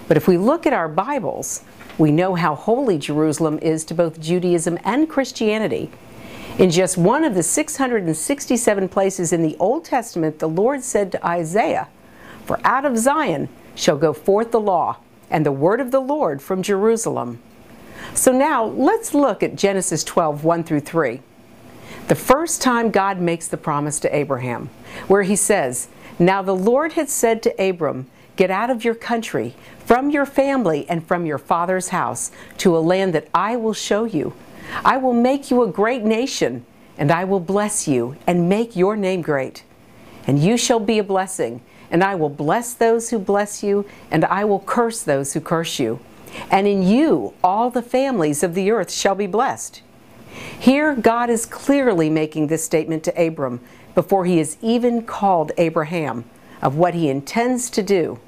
But 0.10 0.18
if 0.18 0.28
we 0.28 0.38
look 0.38 0.68
at 0.68 0.74
our 0.74 0.90
Bibles, 0.90 1.64
we 1.98 2.12
know 2.12 2.36
how 2.36 2.54
holy 2.54 2.98
Jerusalem 2.98 3.58
is 3.62 3.86
to 3.86 3.94
both 3.94 4.20
Judaism 4.20 4.78
and 4.84 5.10
Christianity. 5.10 5.90
In 6.60 6.70
just 6.70 6.98
one 6.98 7.24
of 7.24 7.34
the 7.34 7.44
667 7.44 8.90
places 8.90 9.32
in 9.32 9.42
the 9.42 9.56
Old 9.58 9.86
Testament, 9.86 10.40
the 10.40 10.50
Lord 10.50 10.84
said 10.84 11.14
to 11.14 11.26
Isaiah, 11.26 11.88
For 12.44 12.60
out 12.66 12.84
of 12.84 12.98
Zion 12.98 13.48
shall 13.74 13.98
go 13.98 14.12
forth 14.12 14.52
the 14.52 14.60
law 14.60 14.98
and 15.30 15.46
the 15.46 15.52
word 15.52 15.80
of 15.80 15.92
the 15.92 16.00
Lord 16.00 16.42
from 16.42 16.62
Jerusalem. 16.64 17.40
So 18.14 18.32
now 18.32 18.66
let's 18.66 19.14
look 19.14 19.44
at 19.44 19.56
Genesis 19.56 20.04
12 20.04 20.44
1 20.44 20.64
through 20.64 20.82
3. 20.82 21.22
The 22.08 22.16
first 22.16 22.62
time 22.62 22.92
God 22.92 23.20
makes 23.20 23.48
the 23.48 23.58
promise 23.58 24.00
to 24.02 24.16
Abraham, 24.16 24.70
where 25.08 25.24
he 25.24 25.36
says, 25.36 25.88
Now 26.20 26.42
the 26.42 26.56
Lord 26.56 26.94
had 26.94 27.10
said 27.10 27.42
to 27.44 27.62
Abram, 27.62 28.08
Get 28.36 28.52
out 28.52 28.70
of 28.70 28.84
your 28.84 28.96
country, 28.96 29.56
from 29.80 30.10
your 30.10 30.26
family, 30.26 30.88
and 30.90 31.06
from 31.06 31.26
your 31.26 31.38
father's 31.38 31.90
house, 31.90 32.32
to 32.58 32.78
a 32.78 32.80
land 32.80 33.14
that 33.14 33.28
I 33.34 33.56
will 33.56 33.74
show 33.74 34.04
you. 34.04 34.34
I 34.84 34.98
will 34.98 35.14
make 35.14 35.50
you 35.50 35.64
a 35.64 35.72
great 35.72 36.04
nation, 36.04 36.66
and 36.98 37.12
I 37.12 37.24
will 37.24 37.40
bless 37.40 37.88
you 37.88 38.18
and 38.28 38.50
make 38.50 38.76
your 38.76 38.96
name 38.96 39.22
great. 39.22 39.64
And 40.28 40.40
you 40.40 40.58
shall 40.58 40.80
be 40.80 41.00
a 41.00 41.04
blessing 41.04 41.62
and 41.96 42.04
I 42.04 42.14
will 42.14 42.28
bless 42.28 42.74
those 42.74 43.10
who 43.10 43.18
bless 43.18 43.64
you, 43.64 43.86
and 44.12 44.26
I 44.26 44.44
will 44.44 44.60
curse 44.60 45.02
those 45.02 45.32
who 45.32 45.40
curse 45.40 45.80
you. 45.80 46.02
And 46.52 46.68
in 46.68 46.84
you 46.84 47.34
all 47.42 47.70
the 47.70 47.82
families 47.82 48.44
of 48.44 48.54
the 48.54 48.70
earth 48.70 48.92
shall 48.92 49.16
be 49.16 49.28
blessed. 49.28 49.82
Here, 50.60 50.94
God 50.94 51.30
is 51.30 51.46
clearly 51.46 52.10
making 52.10 52.48
this 52.48 52.66
statement 52.66 53.06
to 53.06 53.28
Abram 53.28 53.62
before 53.94 54.26
he 54.26 54.42
is 54.42 54.58
even 54.62 55.04
called 55.04 55.54
Abraham 55.58 56.26
of 56.62 56.76
what 56.76 56.96
he 56.96 57.08
intends 57.08 57.70
to 57.70 57.82
do. 57.82 58.20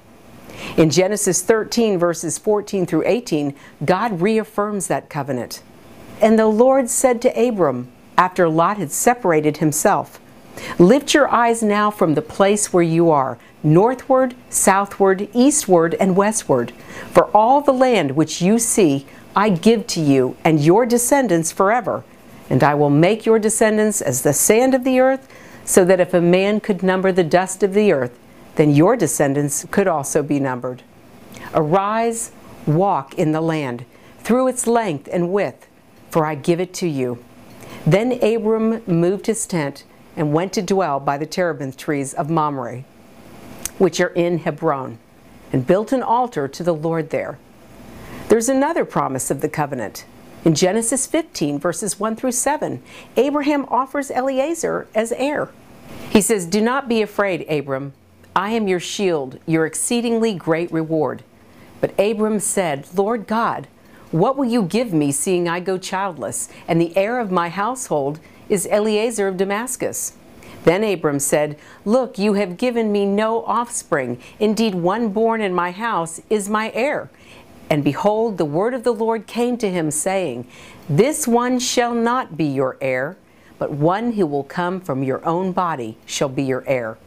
In 0.78 0.90
Genesis 0.90 1.42
13, 1.42 2.00
verses 2.00 2.38
14 2.38 2.86
through 2.86 3.04
18, 3.06 3.54
God 3.84 4.22
reaffirms 4.22 4.88
that 4.88 5.10
covenant. 5.10 5.62
And 6.22 6.40
the 6.40 6.48
Lord 6.48 6.90
said 6.90 7.22
to 7.24 7.38
Abram, 7.38 7.92
after 8.18 8.48
Lot 8.48 8.78
had 8.78 8.94
separated 8.94 9.58
himself, 9.58 10.22
Lift 10.80 11.14
your 11.14 11.28
eyes 11.28 11.62
now 11.62 11.92
from 11.92 12.14
the 12.14 12.22
place 12.22 12.74
where 12.74 12.84
you 12.84 13.10
are, 13.12 13.38
northward, 13.64 14.36
southward, 14.50 15.28
eastward, 15.34 15.96
and 15.96 16.16
westward. 16.16 16.72
For 17.12 17.26
all 17.36 17.62
the 17.62 17.74
land 17.74 18.12
which 18.12 18.42
you 18.42 18.60
see, 18.60 19.06
I 19.36 19.50
give 19.50 19.88
to 19.88 20.02
you 20.02 20.36
and 20.44 20.60
your 20.60 20.86
descendants 20.86 21.52
forever. 21.52 22.04
And 22.50 22.64
I 22.64 22.76
will 22.76 22.90
make 22.90 23.26
your 23.26 23.40
descendants 23.40 24.02
as 24.02 24.22
the 24.22 24.34
sand 24.34 24.74
of 24.74 24.84
the 24.84 25.00
earth, 25.00 25.28
so 25.66 25.84
that 25.84 26.00
if 26.00 26.14
a 26.14 26.22
man 26.22 26.62
could 26.62 26.82
number 26.82 27.12
the 27.12 27.24
dust 27.24 27.62
of 27.62 27.74
the 27.74 27.92
earth, 27.92 28.18
then 28.56 28.74
your 28.74 28.96
descendants 28.96 29.66
could 29.70 29.88
also 29.88 30.24
be 30.24 30.40
numbered. 30.40 30.82
Arise, 31.54 32.32
walk 32.66 33.14
in 33.16 33.34
the 33.34 33.42
land, 33.42 33.86
through 34.20 34.48
its 34.48 34.66
length 34.66 35.10
and 35.12 35.32
width, 35.32 35.68
for 36.10 36.26
I 36.26 36.36
give 36.36 36.60
it 36.62 36.74
to 36.76 36.88
you. 36.88 37.24
Then 37.86 38.14
Abram 38.24 38.82
moved 38.88 39.28
his 39.28 39.46
tent 39.46 39.84
and 40.18 40.34
went 40.34 40.52
to 40.54 40.62
dwell 40.62 41.00
by 41.00 41.18
the 41.18 41.26
terebinth 41.26 41.78
trees 41.78 42.14
of 42.14 42.30
Mamre, 42.30 42.84
which 43.78 44.02
are 44.02 44.10
in 44.10 44.40
Hebron, 44.40 44.98
and 45.54 45.66
built 45.66 45.94
an 45.94 46.04
altar 46.04 46.48
to 46.48 46.64
the 46.64 46.74
Lord 46.74 47.12
there. 47.12 47.38
There's 48.28 48.50
another 48.50 48.84
promise 48.84 49.32
of 49.32 49.40
the 49.40 49.48
covenant. 49.48 50.04
In 50.44 50.56
Genesis 50.56 51.08
15, 51.08 51.60
verses 51.60 52.00
1 52.00 52.16
through 52.16 52.34
7, 52.34 52.82
Abraham 53.16 53.66
offers 53.70 54.12
Eliezer 54.12 54.88
as 54.94 55.12
heir. 55.14 55.50
He 56.10 56.20
says, 56.20 56.46
Do 56.46 56.62
not 56.62 56.90
be 56.90 57.02
afraid, 57.02 57.50
Abram. 57.50 57.94
I 58.36 58.52
am 58.52 58.68
your 58.68 58.80
shield, 58.80 59.40
your 59.46 59.66
exceedingly 59.66 60.34
great 60.34 60.72
reward. 60.72 61.24
But 61.80 61.98
Abram 62.00 62.40
said, 62.40 62.88
Lord 62.96 63.28
God, 63.28 63.68
what 64.12 64.38
will 64.38 64.46
you 64.46 64.64
give 64.64 64.94
me, 64.94 65.12
seeing 65.12 65.48
I 65.48 65.60
go 65.60 65.78
childless, 65.78 66.50
and 66.68 66.80
the 66.80 66.96
heir 66.96 67.20
of 67.20 67.32
my 67.32 67.50
household 67.50 68.20
is 68.50 68.66
Eliezer 68.68 69.28
of 69.28 69.38
Damascus. 69.38 70.14
Then 70.64 70.84
Abram 70.84 71.20
said, 71.20 71.58
Look, 71.86 72.18
you 72.18 72.34
have 72.34 72.58
given 72.58 72.92
me 72.92 73.06
no 73.06 73.44
offspring. 73.46 74.20
Indeed, 74.40 74.76
one 74.76 75.10
born 75.10 75.42
in 75.42 75.54
my 75.54 75.72
house 75.72 76.22
is 76.30 76.50
my 76.50 76.72
heir. 76.74 77.10
And 77.70 77.84
behold, 77.84 78.38
the 78.38 78.46
word 78.46 78.74
of 78.74 78.84
the 78.84 78.94
Lord 78.94 79.28
came 79.28 79.58
to 79.58 79.70
him, 79.70 79.92
saying, 79.92 80.48
This 80.90 81.28
one 81.28 81.60
shall 81.60 81.94
not 81.94 82.38
be 82.38 82.46
your 82.46 82.78
heir, 82.80 83.18
but 83.60 83.72
one 83.72 84.14
who 84.14 84.26
will 84.26 84.44
come 84.44 84.80
from 84.80 85.04
your 85.04 85.26
own 85.26 85.52
body 85.52 85.98
shall 86.06 86.30
be 86.30 86.44
your 86.44 86.64
heir. 86.68 86.98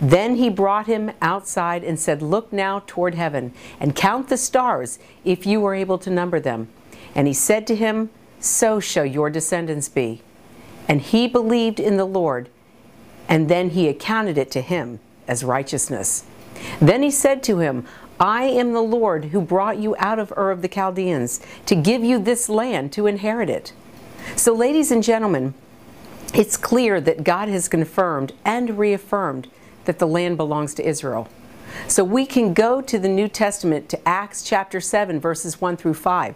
Then 0.00 0.36
he 0.36 0.48
brought 0.48 0.86
him 0.86 1.10
outside 1.20 1.84
and 1.84 1.98
said, 1.98 2.22
Look 2.22 2.52
now 2.52 2.82
toward 2.86 3.14
heaven, 3.14 3.52
and 3.80 3.94
count 3.94 4.28
the 4.28 4.36
stars, 4.36 4.98
if 5.24 5.46
you 5.46 5.64
are 5.66 5.74
able 5.74 5.98
to 5.98 6.10
number 6.10 6.40
them. 6.40 6.68
And 7.14 7.26
he 7.26 7.34
said 7.34 7.66
to 7.68 7.76
him, 7.76 8.10
So 8.40 8.80
shall 8.80 9.04
your 9.04 9.30
descendants 9.30 9.88
be. 9.88 10.22
And 10.86 11.00
he 11.00 11.28
believed 11.28 11.80
in 11.80 11.96
the 11.96 12.04
Lord, 12.04 12.48
and 13.28 13.48
then 13.48 13.70
he 13.70 13.88
accounted 13.88 14.38
it 14.38 14.50
to 14.52 14.60
him 14.60 15.00
as 15.26 15.44
righteousness. 15.44 16.24
Then 16.80 17.02
he 17.02 17.10
said 17.10 17.42
to 17.44 17.58
him, 17.58 17.86
I 18.20 18.44
am 18.44 18.72
the 18.72 18.80
Lord 18.80 19.26
who 19.26 19.40
brought 19.40 19.78
you 19.78 19.94
out 19.98 20.18
of 20.18 20.32
Ur 20.36 20.50
of 20.50 20.62
the 20.62 20.68
Chaldeans 20.68 21.40
to 21.66 21.76
give 21.76 22.02
you 22.02 22.18
this 22.18 22.48
land 22.48 22.92
to 22.94 23.06
inherit 23.06 23.48
it. 23.48 23.72
So, 24.34 24.52
ladies 24.52 24.90
and 24.90 25.02
gentlemen, 25.02 25.54
it's 26.34 26.56
clear 26.56 27.00
that 27.00 27.24
God 27.24 27.48
has 27.48 27.68
confirmed 27.68 28.32
and 28.44 28.78
reaffirmed 28.78 29.48
that 29.88 29.98
the 29.98 30.06
land 30.06 30.36
belongs 30.36 30.74
to 30.74 30.86
Israel. 30.86 31.26
So 31.86 32.04
we 32.04 32.26
can 32.26 32.52
go 32.52 32.82
to 32.82 32.98
the 32.98 33.08
New 33.08 33.26
Testament 33.26 33.88
to 33.88 34.08
Acts 34.08 34.42
chapter 34.42 34.82
7, 34.82 35.18
verses 35.18 35.62
1 35.62 35.78
through 35.78 35.94
5. 35.94 36.34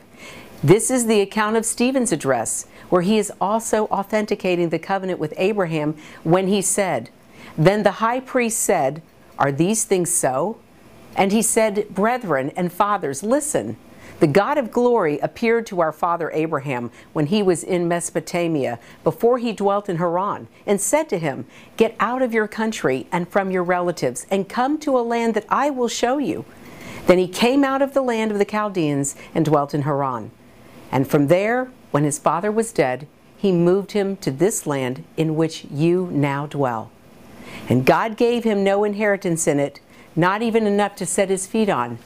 This 0.64 0.90
is 0.90 1.04
the 1.04 1.20
account 1.20 1.56
of 1.56 1.66
Stephen's 1.66 2.12
address 2.12 2.66
where 2.88 3.02
he 3.02 3.18
is 3.18 3.30
also 3.42 3.88
authenticating 3.88 4.70
the 4.70 4.78
covenant 4.78 5.18
with 5.18 5.34
Abraham 5.36 5.98
when 6.24 6.46
he 6.48 6.62
said, 6.62 7.10
Then 7.58 7.82
the 7.82 7.92
high 7.92 8.20
priest 8.20 8.58
said, 8.58 9.02
Are 9.38 9.52
these 9.52 9.84
things 9.84 10.10
so? 10.10 10.56
And 11.14 11.30
he 11.30 11.42
said, 11.42 11.88
Brethren 11.90 12.52
and 12.56 12.72
fathers, 12.72 13.22
listen. 13.22 13.76
The 14.22 14.28
God 14.28 14.56
of 14.56 14.70
glory 14.70 15.18
appeared 15.18 15.66
to 15.66 15.80
our 15.80 15.90
father 15.90 16.30
Abraham 16.32 16.92
when 17.12 17.26
he 17.26 17.42
was 17.42 17.64
in 17.64 17.88
Mesopotamia, 17.88 18.78
before 19.02 19.38
he 19.38 19.52
dwelt 19.52 19.88
in 19.88 19.96
Haran, 19.96 20.46
and 20.64 20.80
said 20.80 21.08
to 21.08 21.18
him, 21.18 21.44
Get 21.76 21.96
out 21.98 22.22
of 22.22 22.32
your 22.32 22.46
country 22.46 23.08
and 23.10 23.28
from 23.28 23.50
your 23.50 23.64
relatives, 23.64 24.24
and 24.30 24.48
come 24.48 24.78
to 24.78 24.96
a 24.96 25.02
land 25.02 25.34
that 25.34 25.46
I 25.48 25.70
will 25.70 25.88
show 25.88 26.18
you. 26.18 26.44
Then 27.08 27.18
he 27.18 27.26
came 27.26 27.64
out 27.64 27.82
of 27.82 27.94
the 27.94 28.00
land 28.00 28.30
of 28.30 28.38
the 28.38 28.44
Chaldeans 28.44 29.16
and 29.34 29.44
dwelt 29.44 29.74
in 29.74 29.82
Haran. 29.82 30.30
And 30.92 31.10
from 31.10 31.26
there, 31.26 31.72
when 31.90 32.04
his 32.04 32.20
father 32.20 32.52
was 32.52 32.72
dead, 32.72 33.08
he 33.36 33.50
moved 33.50 33.90
him 33.90 34.16
to 34.18 34.30
this 34.30 34.68
land 34.68 35.02
in 35.16 35.34
which 35.34 35.64
you 35.64 36.08
now 36.12 36.46
dwell. 36.46 36.92
And 37.68 37.84
God 37.84 38.16
gave 38.16 38.44
him 38.44 38.62
no 38.62 38.84
inheritance 38.84 39.48
in 39.48 39.58
it, 39.58 39.80
not 40.14 40.42
even 40.42 40.64
enough 40.64 40.94
to 40.94 41.06
set 41.06 41.28
his 41.28 41.48
feet 41.48 41.68
on 41.68 41.98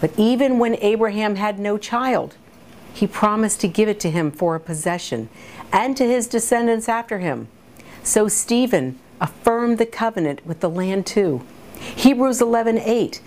but 0.00 0.12
even 0.16 0.58
when 0.58 0.76
Abraham 0.76 1.36
had 1.36 1.58
no 1.58 1.78
child, 1.78 2.36
he 2.92 3.06
promised 3.06 3.60
to 3.60 3.68
give 3.68 3.88
it 3.88 3.98
to 4.00 4.10
him 4.10 4.30
for 4.30 4.54
a 4.54 4.60
possession 4.60 5.28
and 5.72 5.96
to 5.96 6.06
his 6.06 6.26
descendants 6.26 6.88
after 6.88 7.18
him. 7.18 7.48
So 8.02 8.28
Stephen 8.28 8.98
affirmed 9.20 9.78
the 9.78 9.86
covenant 9.86 10.46
with 10.46 10.60
the 10.60 10.70
land 10.70 11.06
too. 11.06 11.42
Hebrews 11.78 12.40
11:8. 12.40 13.20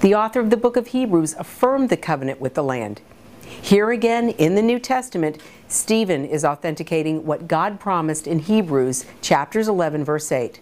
The 0.00 0.14
author 0.14 0.40
of 0.40 0.50
the 0.50 0.56
book 0.56 0.76
of 0.76 0.88
Hebrews 0.88 1.34
affirmed 1.38 1.90
the 1.90 1.96
covenant 1.96 2.40
with 2.40 2.54
the 2.54 2.62
land. 2.62 3.02
Here 3.42 3.90
again 3.90 4.30
in 4.30 4.54
the 4.54 4.62
New 4.62 4.78
Testament, 4.78 5.36
Stephen 5.68 6.24
is 6.24 6.44
authenticating 6.44 7.26
what 7.26 7.46
God 7.46 7.78
promised 7.78 8.26
in 8.26 8.38
Hebrews 8.38 9.04
chapters 9.20 9.68
11 9.68 10.04
verse 10.04 10.32
8. 10.32 10.60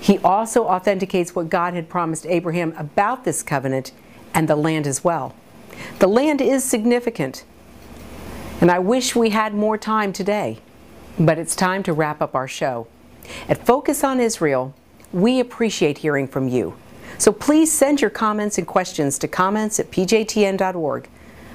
He 0.00 0.18
also 0.18 0.64
authenticates 0.64 1.34
what 1.34 1.50
God 1.50 1.74
had 1.74 1.88
promised 1.88 2.26
Abraham 2.26 2.74
about 2.78 3.24
this 3.24 3.42
covenant 3.42 3.92
and 4.34 4.48
the 4.48 4.56
land 4.56 4.86
as 4.86 5.02
well. 5.02 5.34
The 6.00 6.06
land 6.06 6.40
is 6.40 6.64
significant, 6.64 7.44
and 8.60 8.70
I 8.70 8.78
wish 8.78 9.16
we 9.16 9.30
had 9.30 9.54
more 9.54 9.78
time 9.78 10.12
today, 10.12 10.58
but 11.18 11.38
it's 11.38 11.56
time 11.56 11.82
to 11.84 11.92
wrap 11.92 12.20
up 12.20 12.34
our 12.34 12.48
show. 12.48 12.86
At 13.48 13.64
Focus 13.64 14.04
on 14.04 14.20
Israel, 14.20 14.74
we 15.12 15.40
appreciate 15.40 15.98
hearing 15.98 16.28
from 16.28 16.48
you. 16.48 16.76
So 17.18 17.32
please 17.32 17.72
send 17.72 18.00
your 18.00 18.10
comments 18.10 18.58
and 18.58 18.66
questions 18.66 19.18
to 19.20 19.28
comments 19.28 19.78
at 19.78 19.90
pjtn.org. 19.90 21.08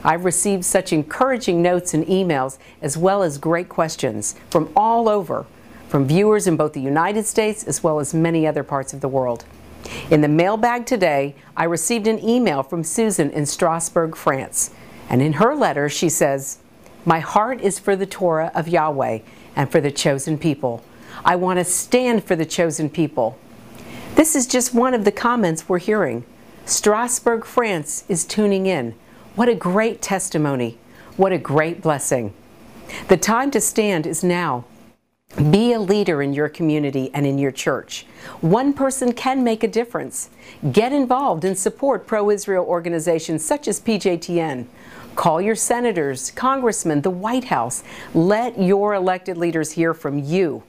I've 0.04 0.24
received 0.24 0.64
such 0.64 0.94
encouraging 0.94 1.62
notes 1.62 1.94
and 1.94 2.06
emails, 2.06 2.58
as 2.82 2.98
well 2.98 3.22
as 3.22 3.38
great 3.38 3.68
questions 3.68 4.36
from 4.50 4.72
all 4.76 5.10
over, 5.10 5.46
from 5.90 6.08
viewers 6.08 6.48
in 6.48 6.56
both 6.56 6.74
the 6.74 6.82
United 6.82 7.26
States 7.26 7.66
as 7.66 7.84
well 7.84 8.00
as 8.00 8.14
many 8.14 8.48
other 8.48 8.64
parts 8.64 8.94
of 8.94 9.02
the 9.02 9.10
world. 9.10 9.44
In 10.10 10.22
the 10.22 10.28
mailbag 10.28 10.86
today, 10.86 11.36
I 11.56 11.66
received 11.66 12.08
an 12.08 12.24
email 12.24 12.64
from 12.64 12.84
Susan 12.84 13.30
in 13.32 13.46
Strasbourg, 13.46 14.16
France. 14.16 14.72
And 15.10 15.22
in 15.22 15.34
her 15.34 15.56
letter, 15.56 15.90
she 15.90 16.10
says, 16.10 16.60
My 17.06 17.20
heart 17.20 17.62
is 17.62 17.80
for 17.80 17.96
the 17.96 18.06
Torah 18.06 18.52
of 18.54 18.68
Yahweh 18.68 19.20
and 19.56 19.72
for 19.72 19.82
the 19.82 19.92
chosen 19.92 20.38
people. 20.38 20.84
I 21.26 21.36
want 21.36 21.60
to 21.60 21.66
stand 21.66 22.24
for 22.24 22.36
the 22.36 22.46
chosen 22.46 22.90
people. 22.90 23.38
This 24.16 24.36
is 24.36 24.48
just 24.48 24.74
one 24.74 24.94
of 24.94 25.06
the 25.06 25.12
comments 25.12 25.68
we're 25.68 25.80
hearing. 25.80 26.26
Strasbourg, 26.66 27.46
France 27.46 28.04
is 28.08 28.26
tuning 28.26 28.66
in. 28.66 28.96
What 29.36 29.50
a 29.50 29.56
great 29.56 30.02
testimony. 30.02 30.78
What 31.18 31.32
a 31.32 31.38
great 31.38 31.82
blessing. 31.82 32.34
The 33.08 33.18
time 33.18 33.52
to 33.52 33.62
stand 33.62 34.06
is 34.08 34.24
now. 34.24 34.66
Be 35.38 35.74
a 35.74 35.80
leader 35.80 36.24
in 36.24 36.34
your 36.34 36.50
community 36.50 37.12
and 37.14 37.26
in 37.26 37.38
your 37.38 37.52
church. 37.52 38.06
One 38.42 38.74
person 38.74 39.14
can 39.14 39.44
make 39.44 39.64
a 39.64 39.68
difference. 39.68 40.32
Get 40.72 40.92
involved 40.92 41.46
and 41.46 41.58
support 41.58 42.08
pro 42.08 42.32
Israel 42.32 42.66
organizations 42.66 43.46
such 43.46 43.68
as 43.68 43.80
PJTN. 43.80 44.66
Call 45.16 45.40
your 45.40 45.56
senators, 45.56 46.32
congressmen, 46.32 47.02
the 47.02 47.12
White 47.12 47.46
House. 47.46 47.84
Let 48.16 48.60
your 48.60 48.96
elected 48.96 49.38
leaders 49.38 49.72
hear 49.72 49.94
from 49.94 50.18
you. 50.18 50.64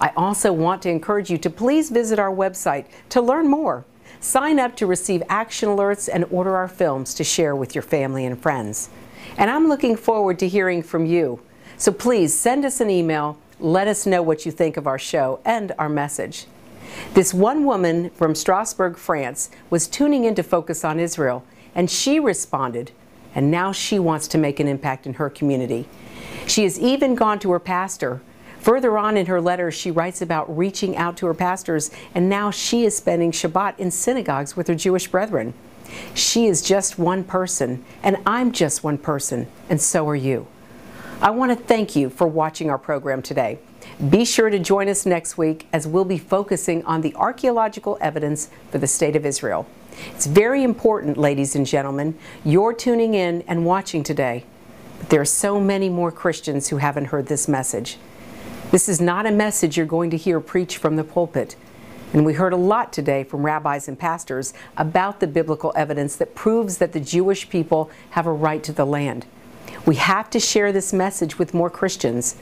I 0.00 0.10
also 0.16 0.52
want 0.52 0.82
to 0.82 0.90
encourage 0.90 1.30
you 1.30 1.38
to 1.38 1.50
please 1.50 1.90
visit 1.90 2.18
our 2.18 2.34
website 2.34 2.86
to 3.10 3.20
learn 3.20 3.46
more. 3.46 3.84
Sign 4.20 4.58
up 4.58 4.74
to 4.76 4.86
receive 4.86 5.22
action 5.28 5.68
alerts 5.68 6.08
and 6.12 6.24
order 6.30 6.56
our 6.56 6.68
films 6.68 7.12
to 7.14 7.24
share 7.24 7.54
with 7.54 7.74
your 7.74 7.82
family 7.82 8.24
and 8.24 8.40
friends. 8.40 8.88
And 9.36 9.50
I'm 9.50 9.68
looking 9.68 9.96
forward 9.96 10.38
to 10.40 10.48
hearing 10.48 10.82
from 10.82 11.04
you. 11.04 11.40
So 11.76 11.92
please 11.92 12.36
send 12.36 12.64
us 12.64 12.80
an 12.80 12.90
email 12.90 13.38
let 13.60 13.88
us 13.88 14.06
know 14.06 14.22
what 14.22 14.46
you 14.46 14.52
think 14.52 14.76
of 14.76 14.86
our 14.86 14.98
show 14.98 15.40
and 15.44 15.72
our 15.78 15.88
message. 15.88 16.46
This 17.14 17.34
one 17.34 17.64
woman 17.64 18.10
from 18.10 18.34
Strasbourg, 18.34 18.96
France, 18.96 19.50
was 19.70 19.88
tuning 19.88 20.24
in 20.24 20.34
to 20.36 20.42
focus 20.42 20.84
on 20.84 21.00
Israel, 21.00 21.44
and 21.74 21.90
she 21.90 22.18
responded, 22.18 22.92
and 23.34 23.50
now 23.50 23.72
she 23.72 23.98
wants 23.98 24.28
to 24.28 24.38
make 24.38 24.58
an 24.60 24.68
impact 24.68 25.06
in 25.06 25.14
her 25.14 25.28
community. 25.28 25.86
She 26.46 26.62
has 26.62 26.78
even 26.78 27.14
gone 27.14 27.38
to 27.40 27.50
her 27.52 27.58
pastor. 27.58 28.20
Further 28.60 28.96
on 28.96 29.16
in 29.16 29.26
her 29.26 29.40
letter, 29.40 29.70
she 29.70 29.90
writes 29.90 30.22
about 30.22 30.56
reaching 30.56 30.96
out 30.96 31.16
to 31.18 31.26
her 31.26 31.34
pastors, 31.34 31.90
and 32.14 32.28
now 32.28 32.50
she 32.50 32.84
is 32.84 32.96
spending 32.96 33.32
Shabbat 33.32 33.78
in 33.78 33.90
synagogues 33.90 34.56
with 34.56 34.66
her 34.68 34.74
Jewish 34.74 35.08
brethren. 35.08 35.54
She 36.14 36.46
is 36.46 36.62
just 36.62 36.98
one 36.98 37.24
person, 37.24 37.84
and 38.02 38.16
I'm 38.26 38.52
just 38.52 38.82
one 38.82 38.98
person, 38.98 39.46
and 39.68 39.80
so 39.80 40.08
are 40.08 40.16
you. 40.16 40.46
I 41.20 41.30
want 41.30 41.50
to 41.50 41.64
thank 41.64 41.96
you 41.96 42.10
for 42.10 42.28
watching 42.28 42.70
our 42.70 42.78
program 42.78 43.22
today. 43.22 43.58
Be 44.08 44.24
sure 44.24 44.50
to 44.50 44.58
join 44.60 44.88
us 44.88 45.04
next 45.04 45.36
week 45.36 45.66
as 45.72 45.84
we'll 45.84 46.04
be 46.04 46.16
focusing 46.16 46.84
on 46.84 47.00
the 47.00 47.12
archaeological 47.16 47.98
evidence 48.00 48.50
for 48.70 48.78
the 48.78 48.86
State 48.86 49.16
of 49.16 49.26
Israel. 49.26 49.66
It's 50.10 50.26
very 50.26 50.62
important, 50.62 51.16
ladies 51.16 51.56
and 51.56 51.66
gentlemen, 51.66 52.16
you're 52.44 52.72
tuning 52.72 53.14
in 53.14 53.42
and 53.48 53.66
watching 53.66 54.04
today. 54.04 54.44
But 55.00 55.10
there 55.10 55.20
are 55.20 55.24
so 55.24 55.60
many 55.60 55.88
more 55.88 56.12
Christians 56.12 56.68
who 56.68 56.76
haven't 56.76 57.06
heard 57.06 57.26
this 57.26 57.48
message. 57.48 57.98
This 58.70 58.88
is 58.88 59.00
not 59.00 59.26
a 59.26 59.32
message 59.32 59.76
you're 59.76 59.86
going 59.86 60.10
to 60.10 60.16
hear 60.16 60.38
preached 60.38 60.76
from 60.76 60.94
the 60.94 61.02
pulpit. 61.02 61.56
And 62.12 62.24
we 62.24 62.34
heard 62.34 62.52
a 62.52 62.56
lot 62.56 62.92
today 62.92 63.24
from 63.24 63.44
rabbis 63.44 63.88
and 63.88 63.98
pastors 63.98 64.54
about 64.76 65.18
the 65.18 65.26
biblical 65.26 65.72
evidence 65.74 66.14
that 66.14 66.36
proves 66.36 66.78
that 66.78 66.92
the 66.92 67.00
Jewish 67.00 67.50
people 67.50 67.90
have 68.10 68.28
a 68.28 68.32
right 68.32 68.62
to 68.62 68.72
the 68.72 68.86
land. 68.86 69.26
We 69.88 69.96
have 69.96 70.28
to 70.30 70.38
share 70.38 70.70
this 70.70 70.92
message 70.92 71.38
with 71.38 71.54
more 71.54 71.70
Christians. 71.70 72.36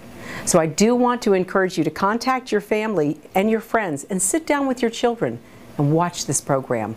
So 0.47 0.59
I 0.59 0.67
do 0.67 0.97
want 0.97 1.23
to 1.23 1.33
encourage 1.33 1.79
you 1.79 1.85
to 1.85 1.93
contact 1.93 2.51
your 2.51 2.61
family 2.61 3.21
and 3.37 3.49
your 3.49 3.61
friends 3.61 4.03
and 4.11 4.21
sit 4.21 4.49
down 4.49 4.67
with 4.67 4.83
your 4.83 4.91
children 4.91 5.39
and 5.79 5.93
watch 5.93 6.27
this 6.27 6.41
program. 6.41 6.97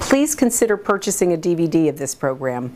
Please 0.00 0.34
consider 0.34 0.78
purchasing 0.78 1.30
a 1.30 1.36
DVD 1.36 1.90
of 1.90 1.98
this 1.98 2.14
program. 2.14 2.74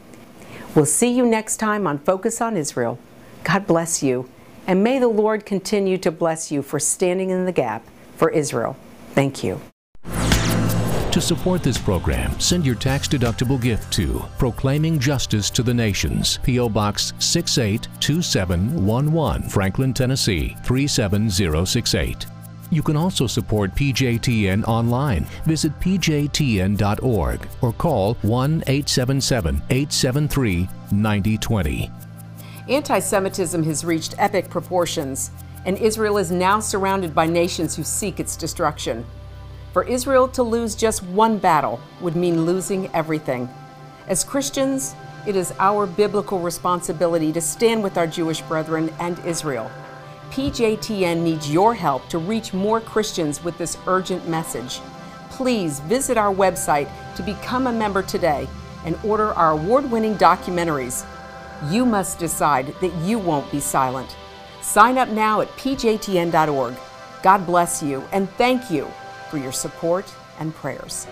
We'll 0.75 0.85
see 0.85 1.11
you 1.11 1.25
next 1.25 1.57
time 1.57 1.87
on 1.87 2.01
Focus 2.01 2.43
on 2.43 2.55
Israel. 2.55 2.99
God 3.45 3.67
bless 3.67 4.03
you, 4.03 4.29
and 4.67 4.85
may 4.85 4.99
the 4.99 5.09
Lord 5.09 5.47
continue 5.47 5.97
to 5.97 6.11
bless 6.11 6.53
you 6.53 6.61
for 6.61 6.79
standing 6.79 7.31
in 7.31 7.47
the 7.47 7.53
gap 7.53 7.83
for 8.19 8.29
Israel. 8.29 8.77
Thank 9.15 9.43
you. 9.43 9.59
To 11.13 11.21
support 11.21 11.63
this 11.65 11.77
program, 11.77 12.39
send 12.39 12.65
your 12.65 12.77
tax-deductible 12.77 13.61
gift 13.61 13.93
to 13.95 14.25
Proclaiming 14.39 15.01
Justice 15.01 15.51
to 15.51 15.65
the 15.65 15.75
Nations, 15.75 16.39
P.O. 16.45 16.69
Box 16.69 17.15
682711, 17.19 19.51
Franklin, 19.51 19.93
Tennessee 19.93 20.57
37068. 20.63 22.27
You 22.71 22.83
can 22.85 22.95
also 22.95 23.27
support 23.27 23.75
PJTN 23.75 24.63
online. 24.69 25.27
Visit 25.47 25.73
pjtn.org 25.81 27.49
or 27.61 27.73
call 27.73 28.15
1 28.23 28.63
877 28.69 29.57
873 29.57 30.69
9020. 30.93 31.91
Anti 32.69 33.01
Semitism 33.01 33.65
has 33.65 33.85
reached 33.85 34.15
epic 34.19 34.49
proportions, 34.49 35.33
and 35.67 35.77
Israel 35.79 36.19
is 36.19 36.31
now 36.31 36.61
surrounded 36.61 37.17
by 37.17 37.27
nations 37.27 37.75
who 37.75 37.83
seek 37.83 38.21
its 38.21 38.37
destruction. 38.37 39.05
For 39.73 39.85
Israel 39.85 40.27
to 40.29 40.43
lose 40.43 40.75
just 40.75 41.05
one 41.05 41.39
battle 41.39 41.79
would 42.01 42.17
mean 42.17 42.45
losing 42.45 42.93
everything. 42.93 43.49
As 44.09 44.25
Christians, 44.25 44.97
it 45.29 45.37
is 45.37 45.55
our 45.61 45.87
biblical 45.87 46.41
responsibility 46.41 47.33
to 47.33 47.41
stand 47.41 47.83
with 47.83 47.97
our 47.97 48.07
Jewish 48.09 48.41
brethren 48.43 48.93
and 48.99 49.19
Israel. 49.25 49.71
PJTN 50.31 51.23
needs 51.23 51.53
your 51.53 51.73
help 51.75 52.09
to 52.09 52.19
reach 52.19 52.53
more 52.53 52.81
Christians 52.81 53.45
with 53.45 53.57
this 53.59 53.79
urgent 53.87 54.29
message. 54.29 54.81
Please 55.31 55.79
visit 55.81 56.19
our 56.19 56.35
website 56.35 56.91
to 57.15 57.23
become 57.23 57.69
a 57.69 57.73
member 57.73 58.03
today 58.03 58.49
and 58.85 58.99
order 59.05 59.33
our 59.35 59.53
award 59.53 59.89
winning 59.89 60.17
documentaries. 60.17 61.07
You 61.71 61.87
must 61.87 62.19
decide 62.19 62.75
that 62.81 62.95
you 63.05 63.21
won't 63.21 63.51
be 63.53 63.61
silent. 63.61 64.17
Sign 64.63 64.99
up 64.99 65.11
now 65.11 65.43
at 65.43 65.49
pjtn.org. 65.51 66.75
God 67.23 67.47
bless 67.47 67.83
you 67.83 68.03
and 68.13 68.29
thank 68.31 68.69
you 68.69 68.91
for 69.31 69.39
your 69.39 69.53
support 69.53 70.13
and 70.41 70.55
prayers. 70.55 71.07